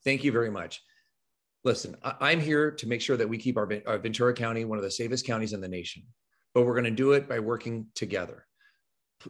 Thank 0.04 0.24
you 0.24 0.32
very 0.32 0.52
much. 0.52 0.82
Listen, 1.64 1.96
I, 2.04 2.34
am 2.34 2.42
here 2.42 2.72
to 2.72 2.88
make 2.88 3.02
sure 3.02 3.16
that 3.16 3.28
we 3.28 3.38
keep 3.38 3.58
our, 3.58 3.70
our 3.88 3.98
Ventura 3.98 4.34
County 4.34 4.66
one 4.66 4.78
of 4.78 4.84
the 4.84 4.92
safest 4.92 5.26
counties 5.26 5.54
in 5.54 5.62
the 5.62 5.70
nation, 5.70 6.04
but 6.54 6.64
we're 6.64 6.74
going 6.74 6.84
to 6.84 6.92
do 6.92 7.14
it 7.14 7.28
by 7.28 7.40
working 7.40 7.88
together. 7.96 8.46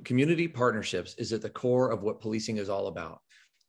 Community 0.03 0.47
partnerships 0.47 1.13
is 1.19 1.31
at 1.31 1.43
the 1.43 1.49
core 1.49 1.91
of 1.91 2.01
what 2.01 2.19
policing 2.19 2.57
is 2.57 2.69
all 2.69 2.87
about. 2.87 3.19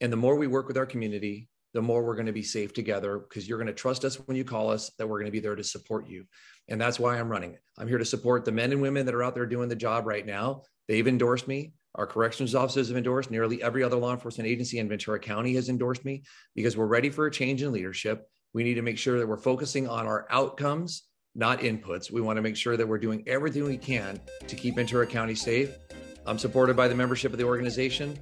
And 0.01 0.11
the 0.11 0.17
more 0.17 0.37
we 0.37 0.47
work 0.47 0.67
with 0.67 0.79
our 0.79 0.87
community, 0.87 1.49
the 1.75 1.83
more 1.83 2.03
we're 2.03 2.15
going 2.15 2.27
to 2.27 2.33
be 2.33 2.43
safe 2.43 2.73
together 2.73 3.19
because 3.19 3.49
you're 3.49 3.59
going 3.59 3.67
to 3.67 3.75
trust 3.75 4.05
us 4.05 4.17
when 4.27 4.37
you 4.37 4.45
call 4.45 4.71
us 4.71 4.91
that 4.97 5.07
we're 5.07 5.19
going 5.19 5.27
to 5.27 5.33
be 5.33 5.41
there 5.41 5.57
to 5.57 5.65
support 5.65 6.09
you. 6.09 6.25
And 6.69 6.81
that's 6.81 6.99
why 6.99 7.19
I'm 7.19 7.29
running. 7.29 7.59
I'm 7.77 7.89
here 7.89 7.99
to 7.99 8.05
support 8.05 8.45
the 8.45 8.53
men 8.53 8.73
and 8.73 8.81
women 8.81 9.05
that 9.05 9.15
are 9.15 9.25
out 9.25 9.35
there 9.35 9.45
doing 9.45 9.69
the 9.69 9.77
job 9.77 10.07
right 10.07 10.25
now. 10.25 10.63
They've 10.89 11.07
endorsed 11.07 11.49
me. 11.49 11.75
Our 11.97 12.07
corrections 12.07 12.55
officers 12.55 12.89
have 12.89 12.97
endorsed. 12.97 13.31
Nearly 13.31 13.63
every 13.63 13.83
other 13.83 13.97
law 13.97 14.13
enforcement 14.13 14.49
agency 14.49 14.79
in 14.79 14.89
Ventura 14.89 15.19
County 15.19 15.55
has 15.55 15.69
endorsed 15.69 16.05
me 16.05 16.23
because 16.55 16.77
we're 16.77 16.87
ready 16.87 17.11
for 17.11 17.27
a 17.27 17.31
change 17.31 17.63
in 17.63 17.73
leadership. 17.73 18.29
We 18.53 18.63
need 18.63 18.75
to 18.75 18.83
make 18.83 18.99
sure 18.99 19.19
that 19.19 19.27
we're 19.27 19.37
focusing 19.37 19.89
on 19.89 20.07
our 20.07 20.27
outcomes, 20.31 21.05
not 21.35 21.61
inputs. 21.61 22.11
We 22.11 22.21
want 22.21 22.37
to 22.37 22.43
make 22.43 22.57
sure 22.57 22.77
that 22.77 22.87
we're 22.87 22.99
doing 22.99 23.25
everything 23.27 23.65
we 23.65 23.79
can 23.79 24.21
to 24.47 24.57
keep 24.57 24.77
Ventura 24.77 25.07
County 25.07 25.35
safe. 25.35 25.77
I'm 26.25 26.39
supported 26.39 26.77
by 26.77 26.87
the 26.87 26.95
membership 26.95 27.33
of 27.33 27.39
the 27.39 27.45
organization. 27.45 28.19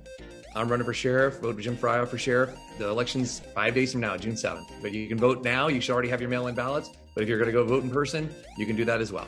I'm 0.54 0.68
running 0.68 0.84
for 0.84 0.94
sheriff. 0.94 1.40
Vote 1.40 1.58
Jim 1.58 1.76
Fryhoff 1.76 2.08
for 2.08 2.18
sheriff. 2.18 2.50
The 2.78 2.88
election's 2.88 3.40
five 3.54 3.74
days 3.74 3.92
from 3.92 4.02
now, 4.02 4.16
June 4.16 4.34
7th. 4.34 4.70
But 4.82 4.92
you 4.92 5.08
can 5.08 5.18
vote 5.18 5.42
now. 5.42 5.68
You 5.68 5.80
should 5.80 5.92
already 5.92 6.08
have 6.08 6.20
your 6.20 6.30
mail 6.30 6.46
in 6.48 6.54
ballots. 6.54 6.90
But 7.14 7.22
if 7.22 7.28
you're 7.28 7.38
going 7.38 7.46
to 7.46 7.52
go 7.52 7.64
vote 7.64 7.84
in 7.84 7.90
person, 7.90 8.32
you 8.58 8.66
can 8.66 8.76
do 8.76 8.84
that 8.84 9.00
as 9.00 9.12
well. 9.12 9.26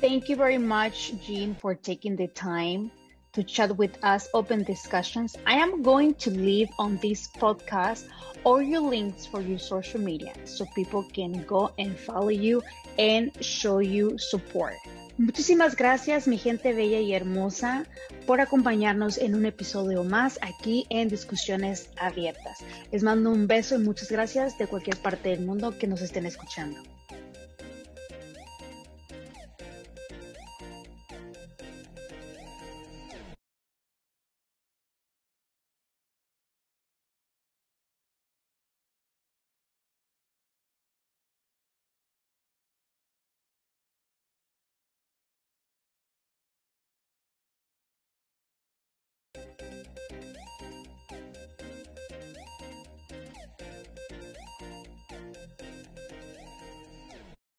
Thank 0.00 0.28
you 0.28 0.36
very 0.36 0.58
much, 0.58 1.12
Jean, 1.24 1.54
for 1.54 1.74
taking 1.74 2.16
the 2.16 2.28
time 2.28 2.90
to 3.32 3.42
chat 3.42 3.76
with 3.76 4.02
us, 4.02 4.28
open 4.34 4.62
discussions. 4.64 5.36
I 5.46 5.54
am 5.54 5.82
going 5.82 6.14
to 6.14 6.30
leave 6.30 6.68
on 6.78 6.98
this 6.98 7.28
podcast 7.28 8.06
all 8.44 8.62
your 8.62 8.80
links 8.80 9.26
for 9.26 9.40
your 9.40 9.58
social 9.58 10.00
media 10.00 10.32
so 10.44 10.66
people 10.74 11.02
can 11.02 11.44
go 11.44 11.70
and 11.78 11.98
follow 11.98 12.28
you 12.28 12.62
and 12.98 13.32
show 13.44 13.78
you 13.78 14.18
support. 14.18 14.74
Muchísimas 15.18 15.74
gracias, 15.74 16.28
mi 16.28 16.38
gente 16.38 16.72
bella 16.72 17.00
y 17.00 17.12
hermosa, 17.12 17.86
por 18.24 18.40
acompañarnos 18.40 19.18
en 19.18 19.34
un 19.34 19.46
episodio 19.46 20.04
más 20.04 20.38
aquí 20.42 20.86
en 20.90 21.08
Discusiones 21.08 21.90
Abiertas. 21.96 22.58
Les 22.92 23.02
mando 23.02 23.30
un 23.30 23.48
beso 23.48 23.74
y 23.74 23.78
muchas 23.78 24.12
gracias 24.12 24.56
de 24.58 24.68
cualquier 24.68 24.96
parte 24.96 25.30
del 25.30 25.44
mundo 25.44 25.76
que 25.76 25.88
nos 25.88 26.02
estén 26.02 26.24
escuchando. 26.24 26.80